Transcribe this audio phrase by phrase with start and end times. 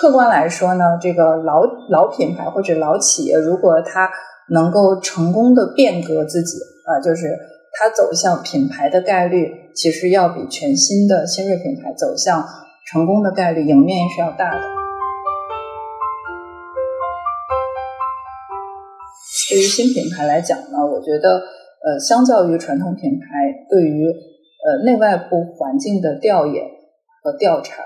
[0.00, 4.10] 客观来说呢，这个老老品牌或者老企业，如果它
[4.48, 6.56] 能够成功的变革自己
[6.86, 7.38] 啊，就是
[7.74, 12.42] 它走向品牌的概率，其实要比全新的新锐品牌走向
[12.86, 14.62] 成功的概率，赢面是要大的。
[19.50, 21.42] 对于新品牌来讲呢，我觉得
[21.84, 23.26] 呃，相较于传统品牌，
[23.68, 26.64] 对于呃内外部环境的调研
[27.22, 27.82] 和调查，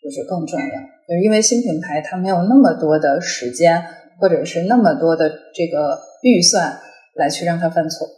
[0.00, 0.95] 就是更重要。
[1.08, 3.84] 就是因为新品牌它没有那么多的时间，
[4.20, 6.80] 或者是那么多的这个预算
[7.14, 8.08] 来去让它犯错，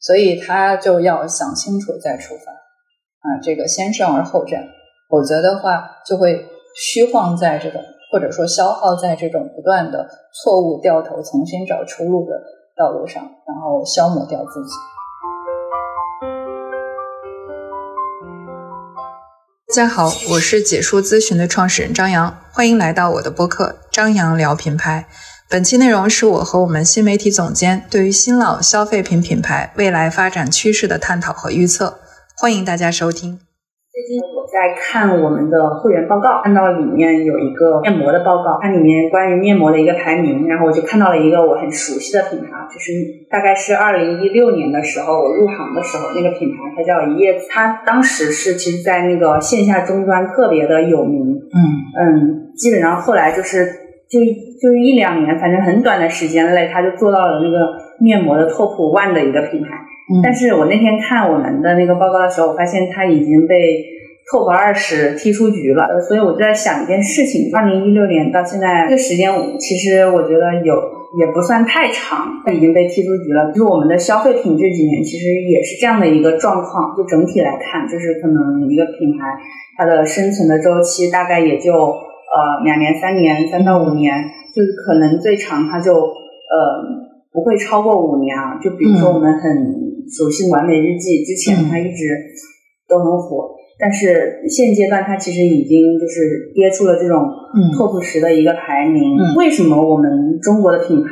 [0.00, 4.68] 所以他就要想清楚再出发啊，这个先胜而后战，
[5.08, 12.42] 否则的话就会虚晃在这种或者说消耗在这种不断的错误掉头、重新找出路的
[12.76, 14.70] 道路上，然后消磨掉自己。
[19.74, 25.08] 大家好，我是解说咨询的创始人张扬，欢迎来到我的播客《张扬聊品牌》。
[25.50, 31.98] 本期内容是我和我们新媒体总监对于新老消费品品牌未来发展趋势的探讨和预测，
[32.36, 33.40] 欢迎大家收听。
[33.90, 34.20] 最近
[34.54, 42.92] 在看我们的会员报告，看到里面有一个面膜的报告，它里面关于面膜的一个排名，然后我就看到了一个我很熟悉的品牌，就是
[43.28, 51.58] 大概是二零一六年的时候我入行的时候，那个品牌它叫一叶子，它当时是其实在那个线下终端特别的有名，嗯。
[51.96, 53.66] 嗯，基本上后来就是
[54.08, 54.18] 就
[54.60, 57.58] 就一两年，反正很短的时间内，它就做到了那个
[58.00, 59.68] 面膜的 top one 的一个品牌。
[60.22, 63.54] 但是我那天看我们的那个报告的时候，我发现它已经被
[64.30, 66.00] top 二十踢出局了。
[66.06, 70.74] 所以我就在想一件事情：二零一六年到现在这个时间，其实我觉得有
[71.18, 73.52] 也不算太长，它已经被踢出局了。
[73.52, 76.94] 就是我们的消费品这几年其实也是这样的一个状况。
[76.96, 79.24] 就整体来看，就是可能一个品牌
[79.76, 84.14] 它的生存的周期大概也就呃两年、三年、三到五年，
[84.54, 86.54] 就是可能最长它就呃
[87.32, 88.58] 不会超过五年啊。
[88.62, 89.84] 就比如说我们很。
[90.06, 92.04] 熟悉完美日记之前，它一直
[92.86, 97.26] 都很火，但是现阶段它其实已经就是跌出了这种
[97.76, 99.16] top 十的一个排名。
[99.36, 101.10] 为什么我们中国的品牌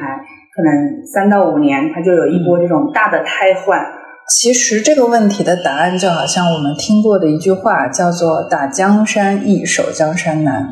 [0.55, 3.81] 可能三到五年它就有一波这种大的汰换？
[4.29, 10.63] 其实这个问题的答案就好像我们听过的一句话，叫做“打江山易，守江山难”。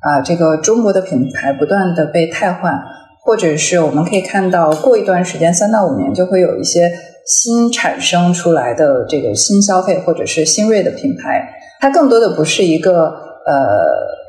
[0.00, 2.80] 啊，这个中国的品牌不断的被汰换，
[3.24, 6.92] 或者是我们可以看到，过一段时间三到五年就会有一些。
[7.26, 11.48] 新产生出来的这个新消费或者是新锐的品牌，
[11.80, 13.62] 它更多的不是一个呃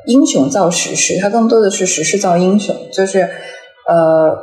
[0.06, 3.28] 英雄造时势，它更多的是时势造英雄，就是
[3.88, 4.38] 呃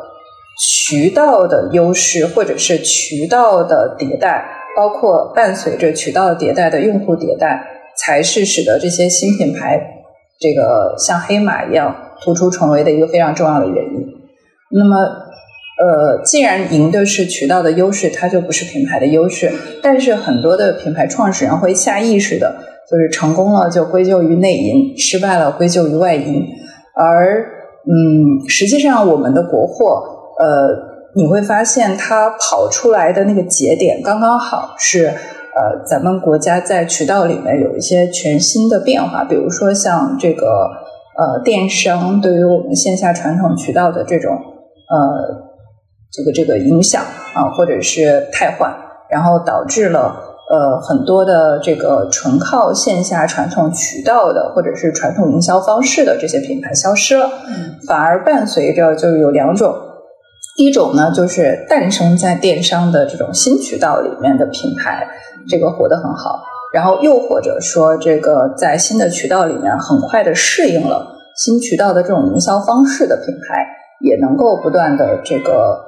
[0.60, 4.46] 渠道的优势或者是渠道的迭代，
[4.78, 7.66] 包括伴随着渠道迭代的用户迭代，
[7.98, 9.82] 才是使得这些新品牌
[10.40, 14.06] 这个像黑马一样突出重围的一个非常重要的原因。
[14.70, 15.33] 那么。
[15.84, 19.52] 呃，既然赢的是渠道的优势，它就不是品牌的优势。
[19.82, 22.56] 但是很多的品牌创始人会下意识的，
[22.90, 26.42] 就是成功了就归咎于内因，失败了归咎于外因。
[26.96, 27.44] 而
[27.86, 30.06] 嗯，实际上我们的国货，
[30.40, 30.70] 呃，
[31.18, 40.46] 你会发现它跑出来的那个节点刚刚好是，呃，咱们国家在渠道里面有一些全新的变化，比如说像这个
[41.18, 45.43] 呃电商对于我们线下传统渠道的这种呃。
[46.16, 47.02] 这个这个影响
[47.34, 48.72] 啊，或者是汰换，
[49.10, 50.16] 然后导致了
[50.48, 57.28] 呃很多的这个纯靠线下传统渠道的或者是传统营销方式的这些品牌消失了，
[57.88, 59.76] 反而伴随着就是有两种，
[60.60, 65.08] 一种呢就是诞生在电商的这种新渠道里面的品牌，
[65.50, 66.44] 这个活得很好，
[66.76, 73.66] 然后又或者说这个在新的渠道里面很快的适应了新渠道的这种营销方式的品牌，
[74.00, 75.83] 也能够不断的这个。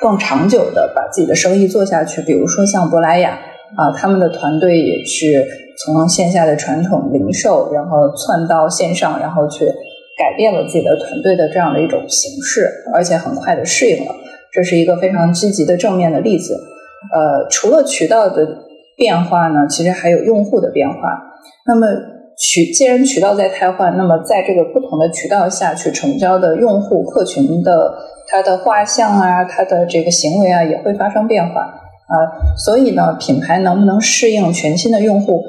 [0.00, 3.38] 更长久的把自己的生意做下去，比如说像珀莱雅
[3.76, 5.44] 啊，他们的团队也是
[5.78, 9.64] 从线下的传统零售，然后窜到线上，然后去
[10.18, 14.14] 改变了自己的团队的这样的一种形式，而且很快的适应了，
[14.52, 16.54] 这是一个非常积极的正面的例子。
[17.12, 18.46] 呃，除了渠道的
[18.96, 20.96] 变化呢，其实还有用户的变化。
[21.66, 21.86] 那么
[22.38, 27.94] 渠既然渠道在汰换，那么在这个不同的渠道下去成交的用户客群的。
[28.28, 32.14] 它的画像啊，它的这个行为啊，也会发生变化啊。
[32.56, 35.42] 所以呢，品牌能不能适应全新的用户，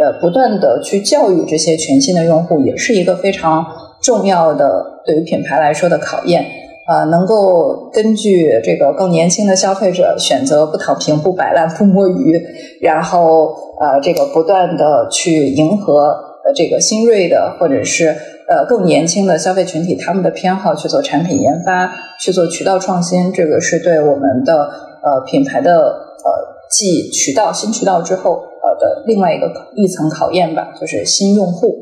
[0.00, 3.64] 呃，不断的去教育这些全新的用户，也是一个非常
[4.02, 6.44] 重要的对于品牌来说的考验
[6.86, 7.04] 啊。
[7.04, 12.40] 能够根据这个更年轻的消费者选择不躺平、不摆烂、不摸鱼，
[12.80, 18.08] 然后呃，这个不断的去迎合这个新锐的或者是
[18.48, 26.28] 呃更年轻的消费群体他们的偏好去做产品研发，去做渠道创新，这个是对我们的呃品牌的呃
[26.70, 31.74] 继渠道新渠道之后呃的另外一个一层考验吧，就是新用户。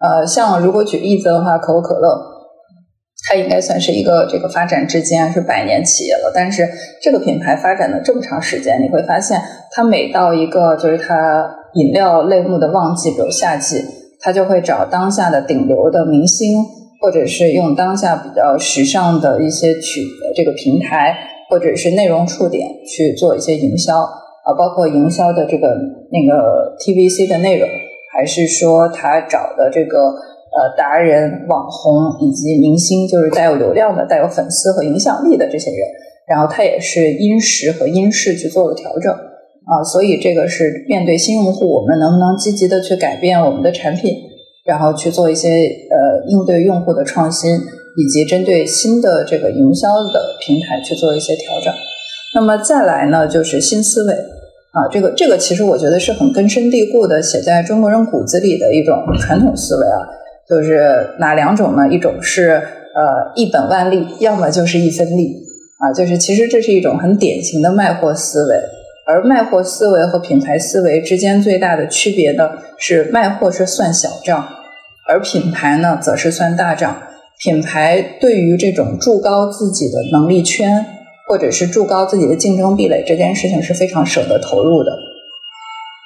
[0.00, 2.32] 呃，像如果举例子的话，可口可乐。
[3.24, 6.68] 它应该算是一个这个发展至今啊是百年企业了，但是
[7.00, 13.80] 这个品牌发展了这么长时间，你会发现它每到一个就是它饮料类目的旺季，比如夏季，
[14.22, 16.64] 他就会找当下的顶流的明星，
[17.00, 21.14] 或者是用当下比较时尚的一些曲这个平台，
[21.50, 25.76] 或者是内容触点去做一些营销啊，包括营销的这个
[26.10, 27.68] 那个 TVC 的内容，
[28.14, 29.98] 还是说他找的这个。
[30.54, 35.78] 呃，达人、网红以及明星，就是带有流量的、带有粉丝和影响力的这些人，
[36.28, 39.10] 然后他也是因时和因势去做了调整
[39.64, 44.16] 啊，所以这个是面对新用户，我们能不能积极的去改变我们的产品，
[44.64, 47.50] 然后去做一些呃应对用户的创新，
[47.96, 51.72] 以及针对新的这个营销的平台去做一些调整。
[52.34, 60.08] 那么再来呢，就是新思维啊，这个这个其实我觉得是很根深蒂固的，写在中国人骨子里的一种传统思维啊。
[60.48, 61.88] 就是哪两种呢？
[61.88, 65.36] 一种是呃一本万利，要么就是一分利
[65.78, 65.92] 啊。
[65.94, 68.56] 就是其实这是一种很典型的卖货思维，
[69.06, 74.48] 而卖货思维和品牌思维之间最大的区别呢，是卖货是算小账，
[75.08, 77.02] 而品牌呢则是算大账。
[77.38, 80.84] 品牌对于这种筑高自己的能力圈，
[81.28, 84.92] 或者是筑高自己的竞争壁垒这件事情是非常舍得投入的。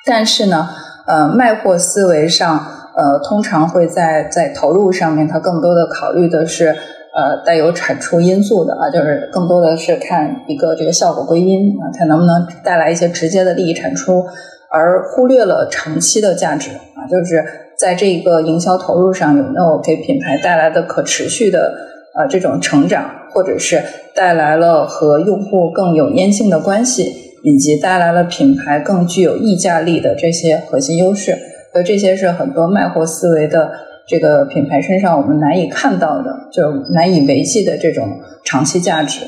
[0.05, 0.69] 但是呢，
[1.07, 2.73] 呃，卖货思维上。
[2.97, 6.75] 呃，通常会在在投入上面，它更多的考虑的是
[7.17, 14.23] 呃带有产出因素的啊，就是更多的是看一个这个效果归因啊，它能不能带来一些直接的利益产出，
[14.71, 17.43] 而忽略了长期的价值啊，就是
[17.79, 21.75] 在这个营销投入上有没有给品牌带来的可持续的
[22.15, 23.83] 呃这种成长，或者是
[24.15, 31.37] 带来了和用户更有粘性的关系，以及带来了品牌更具有溢价力的这些核心优势。
[31.73, 33.71] 所以这些是很多卖货思维的
[34.09, 39.21] 这个品牌身上我们难以看到的，就难以维系的这种长期价值。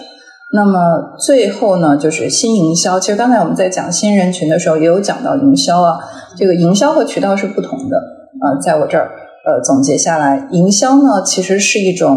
[0.53, 2.99] 那么最后呢，就是新营销。
[2.99, 5.99] 其实刚才我们在讲新人群的时候，也有讲到营销啊。
[6.37, 7.97] 这个营销和渠道是不同的
[8.41, 8.61] 啊。
[8.61, 9.11] 在我这儿，
[9.45, 12.17] 呃，总结下来，营销呢其实是一种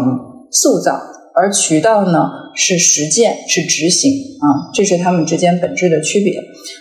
[0.50, 1.00] 塑造，
[1.34, 4.70] 而渠道呢是实践，是执行啊。
[4.72, 6.34] 这是他们之间本质的区别。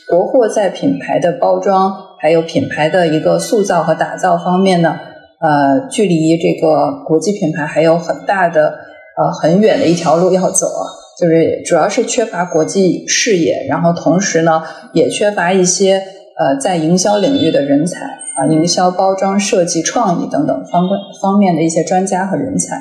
[0.07, 2.11] 国货在品牌的包装。
[2.23, 4.95] 还有品牌的一个塑造和打造方面呢，
[5.41, 8.75] 呃，距离这个国际品牌还有很大的
[9.17, 10.85] 呃很远的一条路要走啊，
[11.19, 14.61] 就是主要是缺乏国际视野，然后同时呢
[14.93, 15.95] 也缺乏一些
[16.37, 20.83] 呃在营销领域的人才啊，营销、包装、设计、创意等等方
[21.19, 22.79] 方面的一些专家和人才。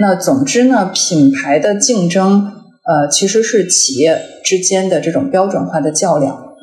[0.00, 2.52] 那总之呢，品牌的竞争
[2.84, 6.54] 呃其实是企业之间的这种标准化的较量。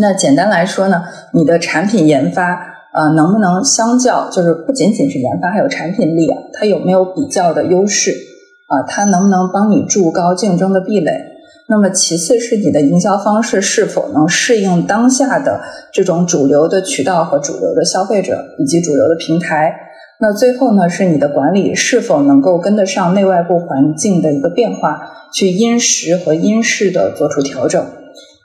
[0.00, 1.02] 那简单来说呢，
[1.34, 8.12] 你的产品研发，呃，能不能相较，就是不仅仅是研发，还有产品力啊，它有没有比较的优势
[8.68, 8.82] 啊？
[8.86, 11.10] 它能不能帮你筑高竞争的壁垒？
[11.68, 15.62] 那么其次是你的营销方式是否能适应当下的
[15.92, 19.72] 这种主流的渠道和主流的消费者以及主流的平台？
[20.20, 25.00] 那最后呢，是你的管理是否能够跟得上内外部环境的一个变化，
[25.32, 27.84] 去因时和因势的做出调整？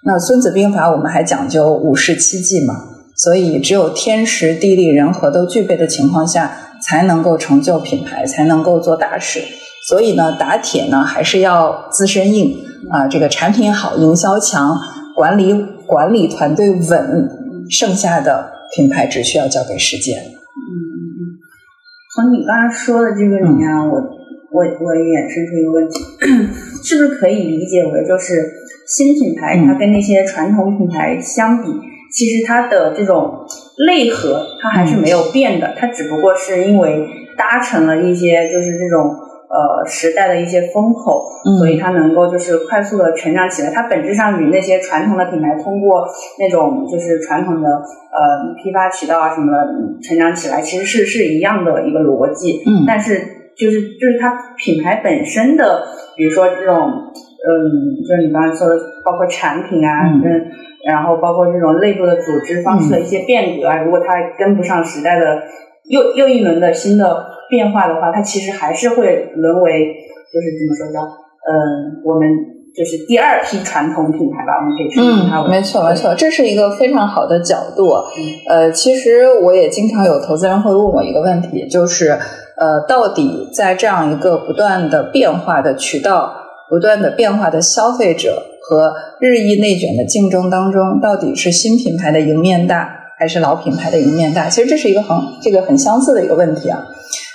[0.05, 2.75] 那《孙子兵法》我们还讲究五事七计嘛，
[3.17, 9.41] 所以只有天时地利人和都具备的情况下，才能够成就品牌，才能够做大事。
[9.87, 12.55] 所以呢，打铁呢还是要自身硬
[12.91, 14.77] 啊，这个产品好，营销强，
[15.15, 17.29] 管理管理团队稳，
[17.69, 20.19] 剩下的品牌只需要交给时间。
[20.19, 21.19] 嗯嗯嗯。
[22.15, 23.95] 从你刚才说的这个里面，我
[24.51, 26.03] 我我衍生出一个问题，
[26.85, 28.67] 是不是可以理解为就是？
[28.87, 31.67] 新品牌它跟那些传统品牌相比，
[32.17, 33.45] 其实它的这种
[33.85, 37.07] 内核它还是没有变的，它只不过是因为
[37.37, 41.21] 搭乘了一些就是这种呃时代的一些风口，
[41.59, 43.69] 所以它能够就是快速的成长起来。
[43.69, 46.07] 它本质上与那些传统的品牌通过
[46.39, 49.67] 那种就是传统的呃批发渠道啊什么的
[50.01, 52.63] 成长起来，其实是是一样的一个逻辑。
[52.65, 53.21] 嗯，但是
[53.55, 55.83] 就是就是它品牌本身的，
[56.15, 57.13] 比如说这种。
[57.47, 57.53] 嗯，
[58.03, 60.19] 就是你刚才说的，包括产品啊，嗯，
[60.87, 64.05] 然后包括这种内部的组织方式的一些变革啊，如果它
[64.39, 65.43] 跟不上时代的
[65.89, 69.95] 又又一轮的新的变化的话，它其实还是会沦为，
[70.31, 71.07] 就是怎么说呢，
[71.43, 72.29] 嗯，我们
[72.73, 75.47] 就是第二批传统品牌吧，我们可以称它为。
[75.47, 77.91] 嗯，没错没错，这是一个非常好的角度。
[78.47, 86.33] 呃，其实我也经常有投资人会问我一个问题，就是呃，到底在这样一个不断的变化的渠道、
[86.69, 94.49] 不断的变化的消费者和日益内卷的竞争当中，到底是新品牌的赢面大，还是老品牌的赢面大？
[94.49, 96.83] 其实这是一个很这个很相似的一个问题啊。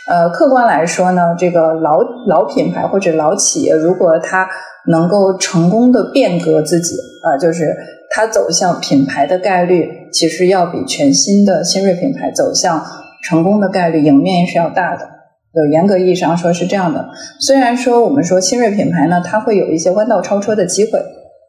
[0.09, 4.47] 呃，客观来说呢，这个老老品牌或者老企业，如果它
[4.89, 7.75] 能够成功的变革自己啊，就是
[8.11, 12.85] 它走向品牌的概率，其实要比全新的新锐品牌走向
[13.23, 15.09] 成功的概率赢面是要大的。
[15.55, 17.11] 有严格意义上说是这样的。
[17.39, 20.99] 虽然说我们说新锐品牌呢，它会有一些弯道超车的机会，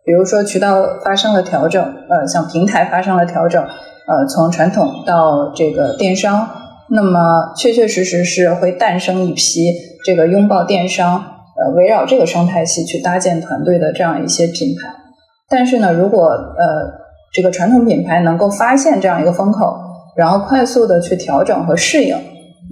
[0.05, 6.47] 比如说渠道发生了调整，呃，像平台发生了调整，呃，从传统到这个电商。
[6.89, 9.71] 那么，确确实实是会诞生一批
[10.05, 11.23] 这个拥抱电商，
[11.57, 14.89] 呃，围绕这个生态系去搭建团队的这样一些品牌。
[15.49, 17.01] 但是呢，如果呃
[17.33, 19.75] 这个传统品牌能够发现这样一个风口，
[20.15, 22.15] 然后快速的去调整和适应，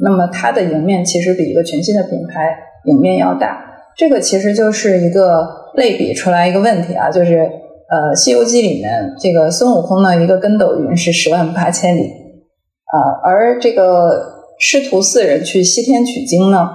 [0.04, 3.58] 那么它的赢面其实比一个全新的品牌赢面要大。
[3.96, 12.02] 这个其实就是一个类比出来一个问题啊，就是呃《西游记》里面这个孙悟空呢，一个跟斗云是十万八千里。
[12.02, 16.70] 啊，而这个师徒四人去西天取经呢，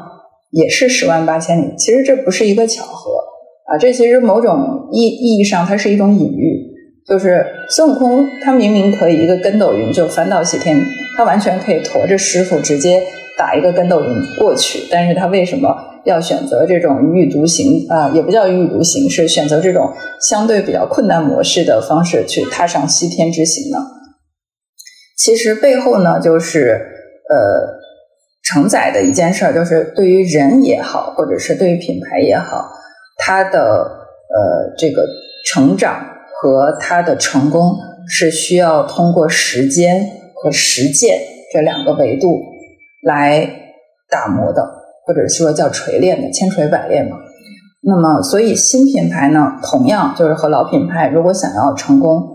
[0.50, 1.74] 也是十万八千里。
[1.76, 3.10] 其实这不是一个巧合
[3.66, 6.72] 啊，这其实某种意意义上它是一种隐喻，
[7.06, 10.80] 就是孙悟空他明明可以一个跟斗云就翻到西天，
[11.18, 13.02] 他完全可以驮着师傅直接
[13.37, 18.11] 打一个跟斗云过去，但是他为什么要选择这种一意独行啊？
[18.14, 23.78] 也不叫一意独行，是选择这种相对比较困难模式的方式去踏上西天之行呢？
[25.19, 26.81] 其实背后呢，就是
[27.28, 27.76] 呃
[28.45, 32.71] 承载的一件事儿，就是对于人也好，或者是对于品牌也好，
[33.19, 35.07] 它的呃这个
[35.47, 37.76] 成长和它的成功
[38.09, 41.19] 是需要通过时间和实践
[41.52, 42.40] 这两个维度
[43.06, 43.48] 来
[44.10, 44.62] 打磨的，
[45.06, 47.16] 或者说叫锤炼的，千锤百炼嘛。
[47.82, 52.34] 那么，所以新品牌呢，同样就是和老品牌，如果想要成功。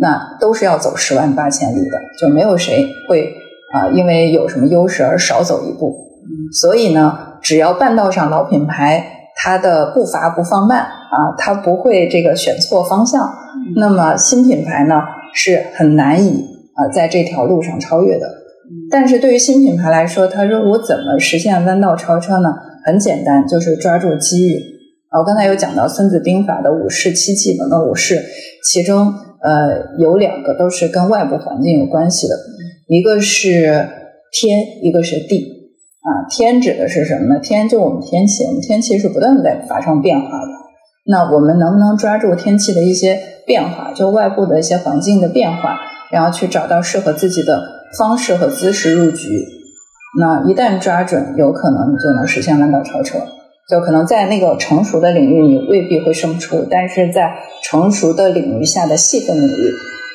[0.00, 3.34] 那都是要走十万八千里的，就没有谁会
[3.74, 5.92] 啊，因为有什么优势而少走一步。
[6.52, 13.28] 所以呢，只要半道上老品牌它的步伐不放慢啊，它不会这个选错方向，
[13.74, 15.02] 那么新品牌呢
[15.34, 16.46] 是很难以
[16.76, 18.28] 啊在这条路上超越的。
[18.90, 22.48] 但是对于新品牌来说，他说我怎么实现弯道超车呢？
[22.84, 24.58] 很简单，就是抓住机遇
[25.10, 25.20] 啊。
[25.20, 28.20] 我刚才有讲到《孙子兵法》的五事七技能的五事，
[28.64, 29.12] 其中。
[29.40, 32.34] 呃，有两个都是跟外部环境有关系的，
[32.88, 33.88] 一个是
[34.32, 35.70] 天，一个是地。
[36.00, 37.40] 啊，天指的是什么呢？
[37.40, 40.48] 天就我们天气，我们天气是不断在发生变化的。
[41.06, 45.78] 那我们能不能抓住天气的一些变化，就外部的一些环境的变化，
[46.10, 47.62] 然后去找到适合自己的
[47.96, 49.28] 方式和姿势入局？
[50.18, 53.18] 那一旦抓准，有可能你就能实现弯道超车。
[53.68, 59.74] 就可能在那个成熟的领域，你未必会胜出，但是在成熟的领域下的细分领域，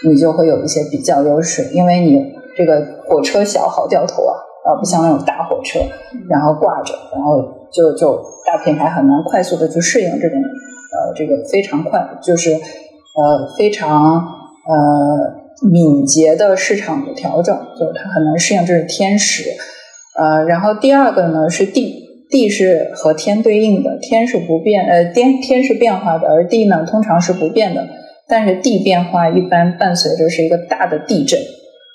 [0.10, 4.34] 你就会有一些比较优势，因为你这个火车小好掉头啊，
[4.66, 5.80] 而，不像那种大火车，
[6.28, 14.16] 然后挂着，然后就就大品牌很难快速的去适应这种呃这个非常快，就是呃非常
[14.66, 19.44] 呃敏捷的市场的调整，就是它很难适应，这是天时，
[20.18, 22.02] 呃，然后第二个呢是地。
[22.30, 27.88] 地是和天对应的，天是不变，呃，天天是变化的，而地呢通常是不变的。
[28.28, 31.40] 但是地变化一般伴随着是一个大的地震，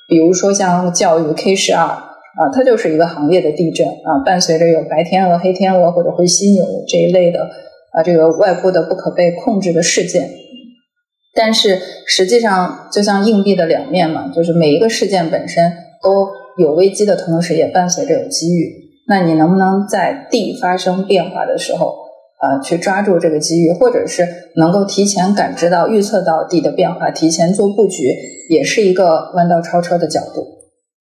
[0.09, 7.41] 比如说像教育 K 十二啊，它就是一个行业的地震啊，伴随着有白天鹅、黑天鹅或者灰犀牛这一类的
[7.91, 10.31] 啊，这个外部的不可被控制的事件。
[11.39, 16.27] 但是实际上就像硬币的两面嘛，就是每一个事件本身都
[16.57, 18.75] 有危机的同时，也伴随着有机遇。
[19.07, 21.95] 那你能不能在地发生变化的时候，
[22.43, 24.27] 呃，去抓住这个机遇，或者是
[24.57, 28.13] 能够提前感知到、预测到地的变化，提前做布局，
[28.51, 30.43] 也是一个弯道超车的角度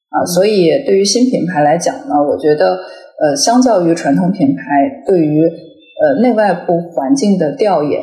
[0.09, 0.23] 啊。
[0.25, 2.77] 所以，对于新品牌来讲呢，我觉得，
[3.19, 4.63] 呃，相较于传统品牌，
[5.07, 8.01] 对于呃内外部环境的调研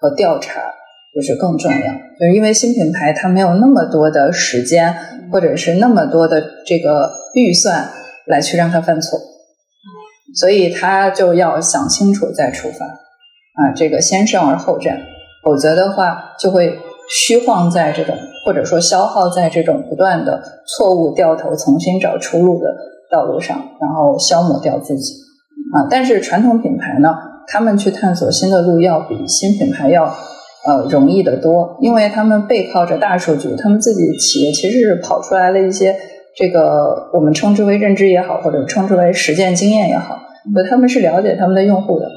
[0.00, 0.60] 和调查，
[1.18, 1.92] 就是更重要。
[2.20, 4.94] 就是因为新品牌它没有那么多的时间，
[5.32, 7.88] 或者是那么多的这个预算
[8.26, 9.18] 来去让它犯错。
[10.34, 15.00] 所以他就要想清楚再出发，啊，这个先胜而后战，
[15.42, 22.76] 否则的话就会虚晃在这种或者说消耗在这种不断的错误掉头、重新找出路的
[23.10, 25.14] 道路上，然后消磨掉自己，
[25.72, 25.88] 啊。
[25.90, 30.14] 但是传统品牌呢，他们去探索新的路要比新品牌要
[30.68, 35.96] 呃容易得多，因为他们背靠着大数据，他们自己企业其实是跑出来了一些
[36.36, 40.18] 这个我们称之为认知也好，或者称之为实践经验也好，
[40.52, 42.10] 所以他们是了解他们的用户的，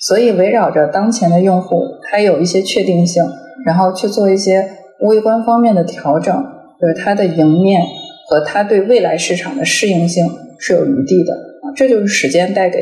[0.00, 3.24] 所以围绕着当前的用户，它有一些确定性，
[3.66, 4.64] 然后去做一些
[5.00, 6.32] 微观方面的调整，
[6.80, 7.82] 就是它的赢面
[8.28, 10.24] 和它对未来市场的适应性
[10.58, 11.34] 是有余地的。
[11.34, 12.78] 啊，这就是时间带给。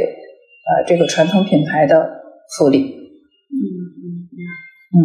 [0.70, 2.08] 呃，这个传统品牌的
[2.56, 3.58] 福利，嗯
[4.92, 4.98] 嗯。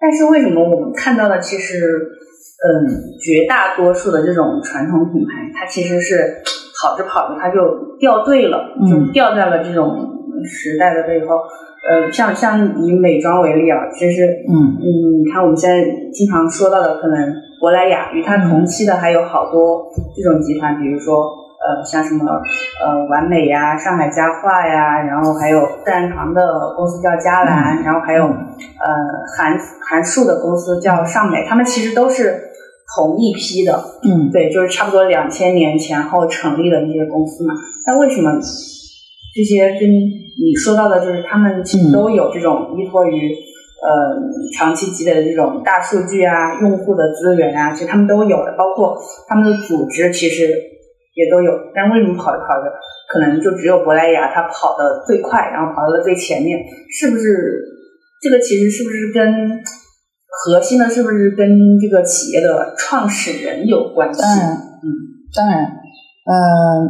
[0.00, 2.68] 但是为什么我们看到的其实，嗯，
[3.20, 6.42] 绝大多数的这种传统品牌，它其实是
[6.80, 9.98] 跑着跑着它就掉队了，就掉在了这种
[10.44, 11.36] 时代的背后。
[11.86, 21.49] 呃，像像以美妆为例啊，其实，嗯嗯，你看我们现在经常说到的，可能珀莱雅与它同期的还有好多这种集团，比如说。
[21.60, 28.32] 呃，像什么呃，完美呀，上海家化呀，然后还有自然堂的公司叫嘉兰，然后还有呃，
[29.36, 32.34] 韩韩束的公司叫尚美，他们其实都是
[32.96, 37.52] 同一批的，嗯，对，就是差不多两千年前后成立的那些公司嘛。
[37.86, 38.32] 那为什么
[39.34, 43.34] 这些跟你说到的，就是他们其实都有这种依托于
[43.82, 44.16] 呃
[44.56, 48.96] 长期积累的这种大数据啊、用户的资源啊，其实他们都有的，包括
[49.28, 50.69] 他们的组织其实。
[51.20, 52.72] 也都有，但为什么跑着跑着，
[53.12, 56.56] 可能就只有珀莱雅它跑的最快，然后跑到了最前面？
[56.88, 57.60] 是不是
[58.22, 59.60] 这个其实是不是跟
[60.32, 61.46] 核心的，是不是跟
[61.78, 64.22] 这个企业的创始人有关系？
[64.22, 64.86] 当然，嗯，
[65.36, 65.64] 当然，
[66.24, 66.88] 嗯，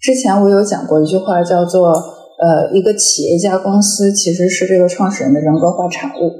[0.00, 6.30] 之前我有讲过一句话，叫做呃，一个企业家公司其实是这个创始人的人格化产物，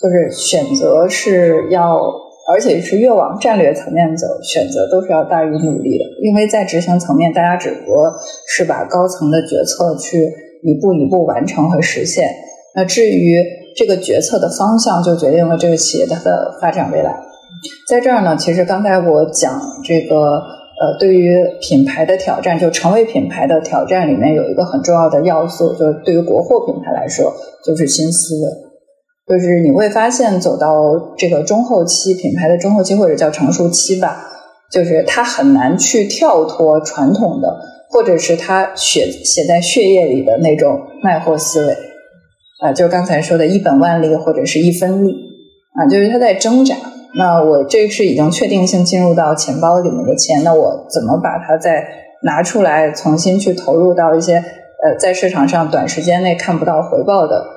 [0.00, 2.22] 就是选择是要。
[2.46, 8.12] 而且是越往战略层面走，选择都是要大于努力的，因为在执行层面，大家只不过
[8.46, 10.30] 是把高层的决策去
[10.62, 12.28] 一步一步完成和实现。
[12.74, 13.42] 那至于
[13.76, 17.14] 这个决策的方向，就决定了这个企业它的发展未来。
[17.88, 27.32] 在这儿呢，其实刚才我讲这个呃，对于品牌的挑战，就成为品牌的挑战里面有一个很重要的要素，就是对于国货品牌来说，
[27.64, 28.73] 就是新思维。
[29.26, 34.22] 就是你会发现，走到这个中后期，品牌的中后期或者叫成熟期吧，
[34.70, 37.58] 就是它很难去跳脱传统的，
[37.90, 41.74] 或者是它血写在血液里的那种卖货思维
[42.60, 45.14] 啊，就刚才说的一本万利或者是一分利
[45.74, 46.76] 啊，就是他在挣扎。
[47.16, 51.82] 那我这是已经确定性进入到钱包里面的钱，那我怎么把它再
[52.24, 57.53] 拿出来，重新去投入到一些呃在市场上短时间内看不到回报的？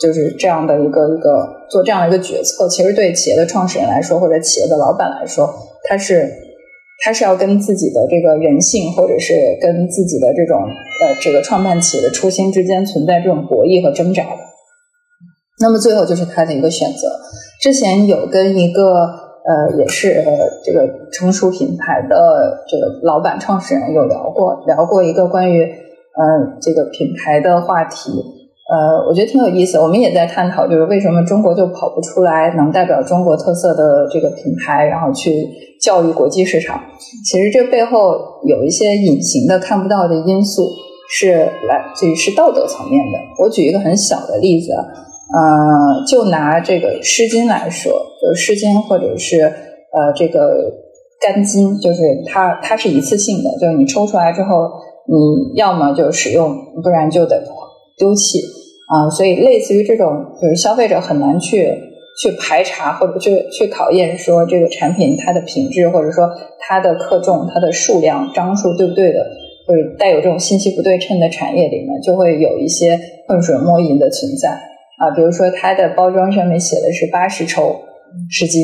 [0.00, 5.52] 就是这样的一个一个做这样的一个决策，其实对企业的创始人来说，或者企业的老板来说，
[5.88, 6.30] 他是
[7.04, 14.38] 他是要跟自己的这个人性，或者是跟自己的这种呃这个创办企业的初心之间存在这种博弈和挣扎的。
[15.60, 17.08] 那么最后就是他的一个选择。
[17.60, 28.37] 之前有跟一个呃也是呃这个成熟品牌的这个老板创始人有聊过，聊过一个关于呃这个品牌的话题。
[28.68, 29.78] 呃，我觉得挺有意思。
[29.78, 35.48] 我们也在探讨，就是为什么中国就跑不出来能代表中国特色的这个品牌，然后去
[35.80, 36.78] 教育国际市场。
[37.24, 38.12] 其实这背后
[38.44, 40.68] 有一些隐形的、看不到的因素，
[41.10, 43.18] 是来自于是道德层面的。
[43.42, 50.74] 我举一个很小的例子，呃，就拿这个湿巾来说，就是湿巾或者是呃这个
[51.18, 54.68] 干巾，就是它它是一次性的，就是你抽出来之后，
[55.06, 57.42] 你要么就使用，不然就得
[57.96, 58.38] 丢弃。
[58.88, 61.68] 啊，所以类似于这种，就是消费者很难去
[62.18, 66.26] 去排查或者去去考验，说这个产品它的品质，或者说
[66.58, 69.26] 它的克重、它的数量、张数对不对的，
[69.66, 72.98] 或者带有这种信息不对称的产业里面，就会有一些
[73.28, 74.48] 浑水摸鱼的存在
[74.96, 75.10] 啊。
[75.14, 77.76] 比如说它的包装上面写的是八十抽
[78.30, 78.62] 十斤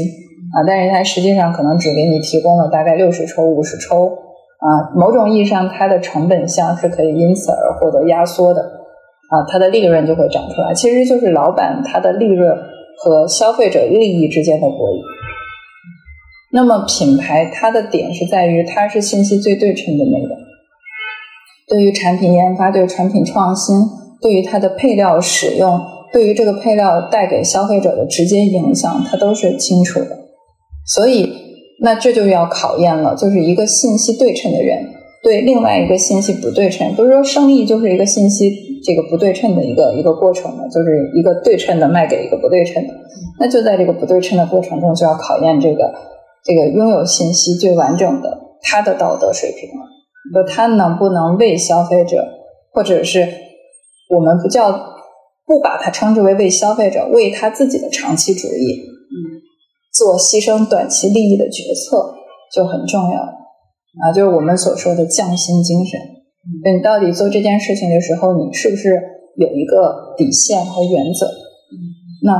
[0.55, 4.89] 啊，但是它实际上可能只给你提供了大概六十抽、五十抽啊。
[4.97, 8.84] 某种意义上，它的成本项是可以因此而获得压缩的。
[9.35, 12.57] 啊，它的利润就会长出来，其实就是老板他的利润
[12.99, 15.03] 和消费者利益之间的博弈。
[16.53, 20.37] 那么品牌它的点是在于它是信息最对称的那个，
[21.67, 23.77] 对于产品研发、对产品创新、
[24.23, 25.81] 对于它的配料使用、
[26.13, 30.19] 对于这个配料带给消费者的直接影响，它都是清楚的。
[30.87, 31.33] 所以，
[31.81, 34.87] 那这就要考验了，就是一个信息对称的人
[35.25, 38.71] 对另外一个信息不对称，不是说生意就是一个信息。
[38.87, 42.93] 这个不对称的一个一个过程呢，就是一个对称的卖给一个不对称的，
[43.41, 45.95] 那就在这个不对称的过程中，就要考验这个
[46.45, 49.87] 这个拥有信息最完整的他的道德水平了，
[50.35, 52.27] 就他能不能为消费者，
[52.75, 53.27] 或者是
[54.11, 54.71] 我们不叫
[55.47, 59.41] 不把它称之为为消费者为他自己的长期主义，嗯，
[59.95, 62.15] 做牺牲短期利益的决策
[62.53, 63.23] 就很重要
[64.03, 65.99] 啊，就是我们所说的匠心精神。
[66.65, 68.91] 你到底做这件事情的时候，你是不是
[69.37, 71.27] 有一个底线和原则？
[72.23, 72.33] 那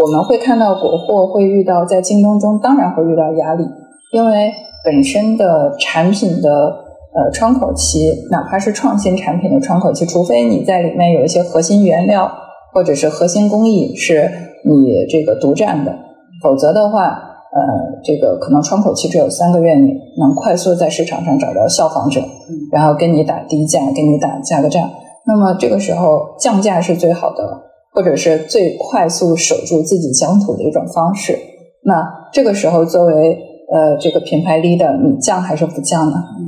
[0.00, 3.64] 我们会看到国货会遇到在竞争中，当然会遇到压力，
[4.12, 4.52] 因为
[4.84, 6.50] 本身的产品的
[7.14, 7.98] 呃窗口期，
[8.30, 12.30] 哪怕是创新产品的窗口期，除非你在里面有一些核心原料
[12.72, 14.30] 或者是核心工艺是
[14.64, 15.98] 你这个独占的，
[16.42, 22.20] 否则的话，呃，这个可能窗口期只有三个月，你能快速在市场上找到效仿者，
[22.72, 24.90] 然后跟你打低价，跟你打价格战，
[25.26, 27.66] 那么这个时候降价是最好的。
[27.92, 31.36] 或者是最快速守住自己疆土的一种方式。
[31.82, 33.36] 那这个时候，作为
[33.68, 36.14] 呃这个品牌 leader，你降还是不降呢？
[36.38, 36.46] 嗯，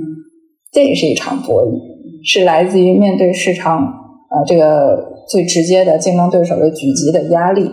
[0.71, 1.81] 这也是一场博弈，
[2.25, 7.69] 是来自于面对市场啊这个最直接的竞争对手的狙击的压力，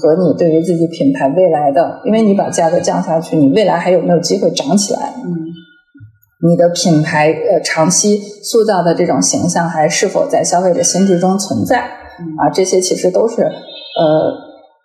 [0.00, 5.14] 和你对于自己品牌未来的，因为你把价格降下去，你未来还有没有机会涨起来？
[5.24, 11.78] 嗯，你的品牌呃长期塑造的这种形象，还是否在消费者心智中存在？
[11.78, 13.50] 啊，这些其实都是呃，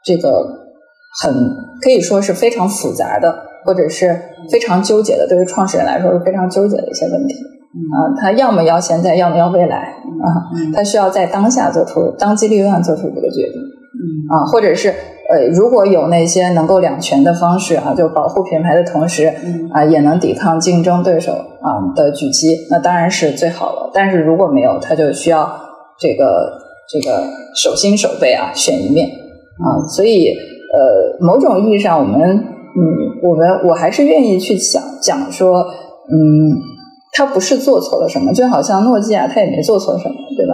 [0.04, 0.44] 这个
[1.22, 4.20] 很可以说是非常复杂的，或者是
[4.52, 5.28] 非常纠结的。
[5.28, 7.36] 对于创始人来说是非常纠结的一些问题。
[7.94, 10.26] 啊，他要么要现在，要么要未来啊，
[10.74, 13.62] 他需要在当下做出当机立断做出这个决定。
[14.30, 14.90] 啊，或者是
[15.30, 19.34] 呃，如果有那些能够两全的方式啊，就保护品牌的同时
[19.72, 23.92] 啊，也能抵抗竞争对手啊的狙击，那当然是最好了。
[23.94, 25.50] 但是如果没有，他就需要
[26.00, 26.68] 这个。
[26.92, 32.82] 这个手心手背啊，选一面啊，所以呃，某种意义上，我们嗯，
[33.22, 35.60] 我们我还是愿意去想讲说，
[36.12, 36.18] 嗯，
[37.12, 40.54] 他不是做错了什么，就好像诺基亚他也没做错什么，对吧？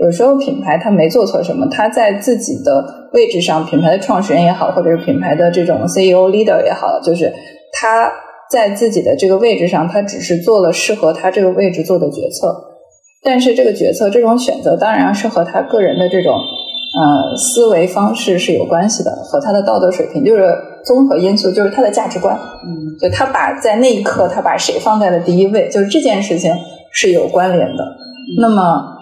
[0.00, 7.32] 有时候品牌他没做错什么，他在自己的位置上，品牌的创始人也好，或者是品牌的这种 CEO leader 也好，就是
[7.72, 8.12] 他
[8.50, 12.52] 在自己的这个位置上，他只是做了适合他这个位置做的决策。
[13.24, 20.52] 但是这个决策、这种选择，当然是和他个人的这种呃思维方式是有关系的，和他的道德水平，就是
[20.84, 22.36] 综合因素，就是他的价值观。
[22.64, 26.54] 嗯，就他把在那一刻，他把谁放在了第一位，就是这件事情
[26.90, 27.84] 是有关联的。
[28.38, 28.96] 那么，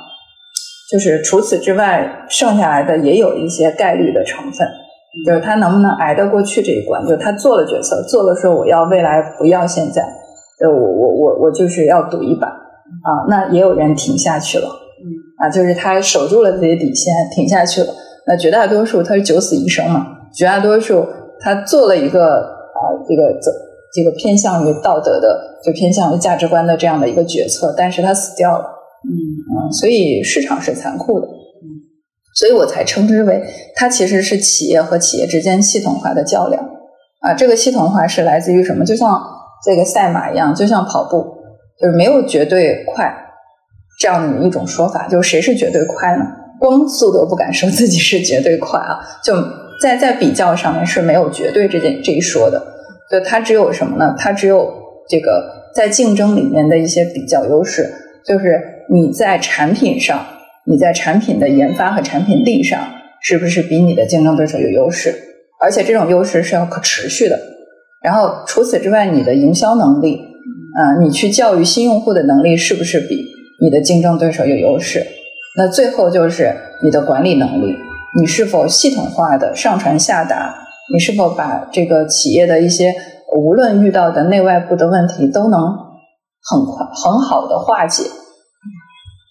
[0.90, 4.66] 就是除此之外，剩下来的也有一些概率的成分，
[5.26, 7.02] 就是他能不能挨得过去这一关。
[7.02, 10.02] 就是他做了决策，做了说我要未来不要现在，
[10.60, 12.46] 呃，我我我我就是要赌一把。
[13.02, 15.06] 啊，那也有人停下去了，嗯，
[15.38, 17.86] 啊，就是他守住了自己底线，停下去了。
[18.26, 21.06] 那绝大多数他是九死一生嘛，绝大多数
[21.40, 23.50] 他做了一个啊，这个这
[23.92, 28.64] 这个偏向于道德的，就偏向于价值观的这样的一个决策，但是他死掉了，
[29.04, 31.66] 嗯嗯，所以市场是残酷的，嗯，
[32.34, 33.42] 所以我才称之为
[33.74, 36.62] 它其实是企业和企业之间系统化的较量
[37.20, 37.34] 啊。
[37.34, 38.84] 这个系统化是来自于什么？
[38.84, 39.20] 就像
[39.64, 41.40] 这个赛马一样，就像跑步。
[41.80, 43.10] 就是没有绝对快
[43.98, 46.24] 这样的一种说法，就是谁是绝对快呢？
[46.58, 49.00] 光速度不敢说自己是绝对快啊！
[49.24, 49.34] 就
[49.80, 52.62] 在在比较上面是没有绝对这件这一说的，
[53.10, 54.14] 就它只有什么呢？
[54.18, 54.70] 它只有
[55.08, 57.90] 这个在竞争里面的一些比较优势，
[58.24, 60.24] 就是你在产品上，
[60.66, 62.78] 你在产品的研发和产品力上，
[63.22, 65.14] 是不是比你的竞争对手有优势？
[65.60, 67.38] 而且这种优势是要可持续的。
[68.02, 70.28] 然后除此之外，你的营销能力。
[70.72, 73.26] 啊，你去教育新用户的能力是不是比
[73.60, 75.04] 你的竞争对手有优势？
[75.56, 77.74] 那最后就是你的管理能力，
[78.18, 80.66] 你是否系统化的上传下达？
[80.92, 82.92] 你是否把这个企业的一些
[83.36, 85.60] 无论遇到的内外部的问题都能
[86.42, 88.02] 很快很好的化解，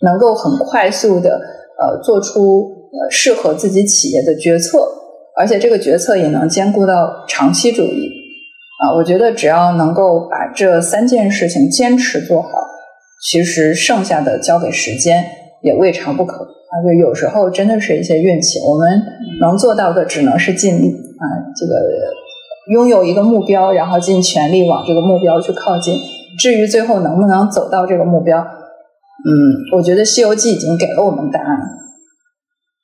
[0.02, 1.30] 能够很快速的
[1.78, 4.80] 呃做出呃适合自己企业的决策，
[5.36, 8.10] 而且这个决策也能兼顾到长期主义。
[8.82, 12.50] 啊，我觉得只要能够把这三件事情坚持做好，
[13.30, 15.26] 其实剩下的交给时间
[15.62, 16.48] 也未尝不可。
[16.70, 19.02] 啊，就有时候真的是一些运气，我们
[19.42, 21.74] 能做到的只能是尽力啊，这个
[22.72, 26.00] 拥有一个目标，然后尽全力往这个目标去靠近。
[26.38, 31.58] 至于最后能不能走到这个目标，嗯，我觉得《西游记》已经给了我们答案。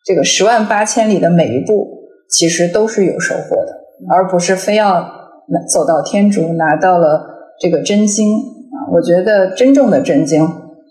[0.04, 1.88] 这个十万八千里的每一步，
[2.30, 3.72] 其实都是有收获的，
[4.10, 5.24] 而不是非要。
[5.72, 7.22] 走到天竺，拿到了
[7.60, 8.90] 这个真经啊！
[8.94, 10.44] 我觉得真正的真经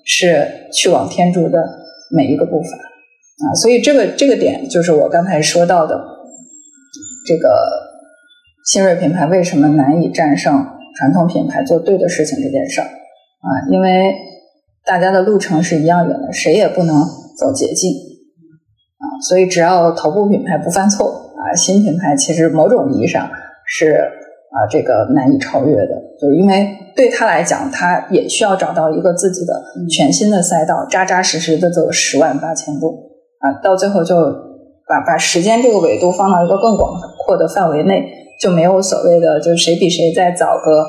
[0.04, 1.58] 是去往天竺的
[2.14, 3.54] 每一个步伐啊！
[3.54, 5.96] 所以这个这个点就是我刚才说到的
[7.26, 7.48] 这个
[8.64, 10.64] 新锐品牌为什么难以战胜
[10.96, 13.48] 传统品牌做对的事情这件事儿啊！
[13.70, 14.14] 因为
[14.84, 17.02] 大家的路程是一样远的，谁也不能
[17.36, 23.28] 走捷径啊所以只要头部品牌不犯错啊，新品牌其实某种意义上
[23.66, 24.10] 是
[24.54, 29.52] 啊这个难以超越的，就是因为对他来讲，他也需要找到一个自己的
[29.90, 33.10] 全新的赛道，扎扎实实的走十万八千步。
[33.40, 34.14] 啊，到最后就
[34.86, 38.04] 把把时间这个维度放到一个更广阔的范围内，
[38.40, 40.86] 就没有所谓的就是谁比谁再早个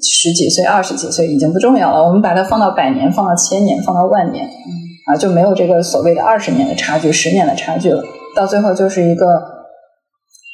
[0.00, 4.48] 十几岁、二十几岁已经不重要了，我们把它放到百年、放到千年、放到万年。
[5.06, 8.02] 啊，就没有这个所谓的二十年的差距、十年的差距了，
[8.34, 9.26] 到最后就是一个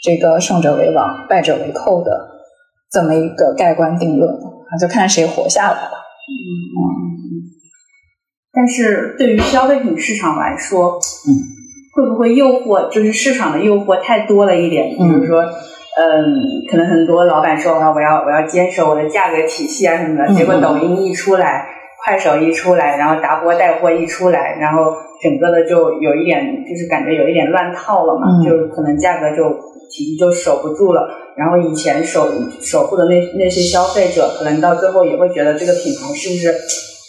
[0.03, 2.11] 这个胜者为王、败者为寇的
[2.91, 5.93] 这么一个盖棺定论啊，就看谁活下来了。
[6.29, 6.33] 嗯
[6.77, 6.81] 嗯。
[8.53, 10.99] 但是对于消费品市场来说，
[11.29, 11.29] 嗯，
[11.95, 14.97] 会不会诱惑就是市场的诱惑太多了一点？
[14.97, 15.53] 比如说，嗯，
[16.71, 21.67] 可能很多老板说啊，我要我要坚守我的价格体系啊什么的，结果抖音一出来。
[22.03, 29.45] 快手一出来，然后达播带货一出来，然后整个的就有一点，就是感觉有一点乱套了嘛，就可能价格就
[29.91, 31.09] 体系就守不住了。
[31.37, 32.29] 然后以前守
[32.61, 36.53] 守护的那那些消费者，可能到最后也会觉得这个品牌是不是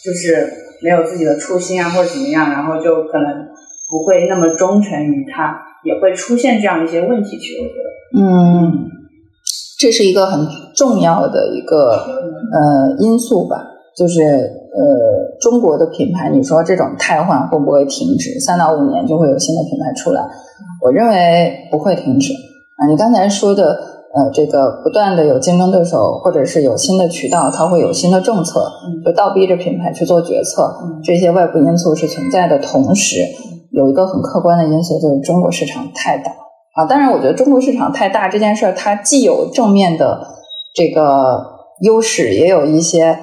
[0.03, 3.47] 就是没有自己的初心啊，或者怎么样，然后就可能
[3.89, 7.37] 不会那么忠诚于它，也会出现这样一些问题。
[7.37, 8.89] 其实我觉得，嗯，
[9.79, 11.91] 这是一个很重要的一个
[12.51, 13.67] 呃因素吧。
[13.93, 18.39] 就是呃，中国的品牌，你说这种汰换会不会停止？
[18.39, 20.21] 三到五年就会有新的品牌出来？
[20.81, 22.31] 我认为不会停止
[22.81, 22.89] 啊。
[22.89, 23.77] 你刚才说的
[24.13, 28.65] 呃，这个不断的有竞争对手，或者是有新的渠道，它会有新的政策，
[29.05, 30.75] 就倒逼着品牌去做决策。
[31.03, 33.19] 这些外部因素是存在的，同时
[33.71, 36.31] 有一个很客观的因素，就是中国市场太大
[36.73, 36.85] 啊。
[36.85, 40.27] 当然，我觉得中国市场太大这件事儿，它既有正面的
[40.73, 41.45] 这个
[41.81, 43.19] 优势，也有一些。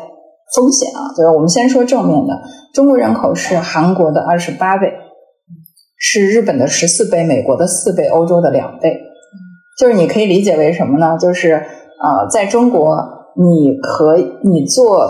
[0.56, 2.40] 风险啊，就是我们先说正面的，
[2.72, 4.86] 中国人口是韩国的二十八倍，
[5.98, 8.96] 是日本的十四倍，美国的四倍，欧洲的两倍。
[9.78, 11.16] 就是你可以理解为什么呢？
[11.18, 12.96] 就是啊，在中国，
[13.36, 15.08] 你可以你做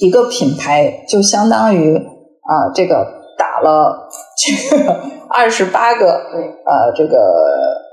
[0.00, 4.96] 一个品牌，就相当于啊，这个打了这个
[5.28, 7.18] 二十八个呃这个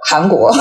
[0.07, 0.49] 韩国。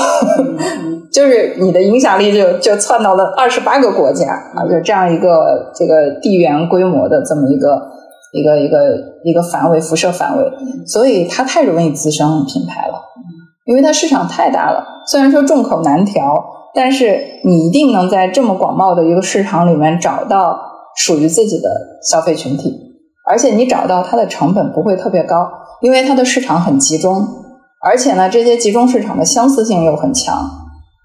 [1.13, 7.81] 就是你的影响力就就窜到了二十八个国家啊，就这样一个这个地缘规模的这么一个
[8.33, 8.77] 一个一个
[9.23, 10.43] 一个范围辐射范围，
[10.85, 12.95] 所以它太容易滋生品牌了，
[13.65, 15.03] 因为它市场太大了。
[15.07, 20.57] 虽然说众口难调，但是你一定能在这么广袤的一个市场里面找到
[20.95, 21.69] 属于自己的
[22.09, 22.73] 消费群体，
[23.27, 25.49] 而且你找到它的成本不会特别高，
[25.81, 27.27] 因为它的市场很集中，
[27.83, 30.37] 而且呢，这些集中市场的相似性又很强。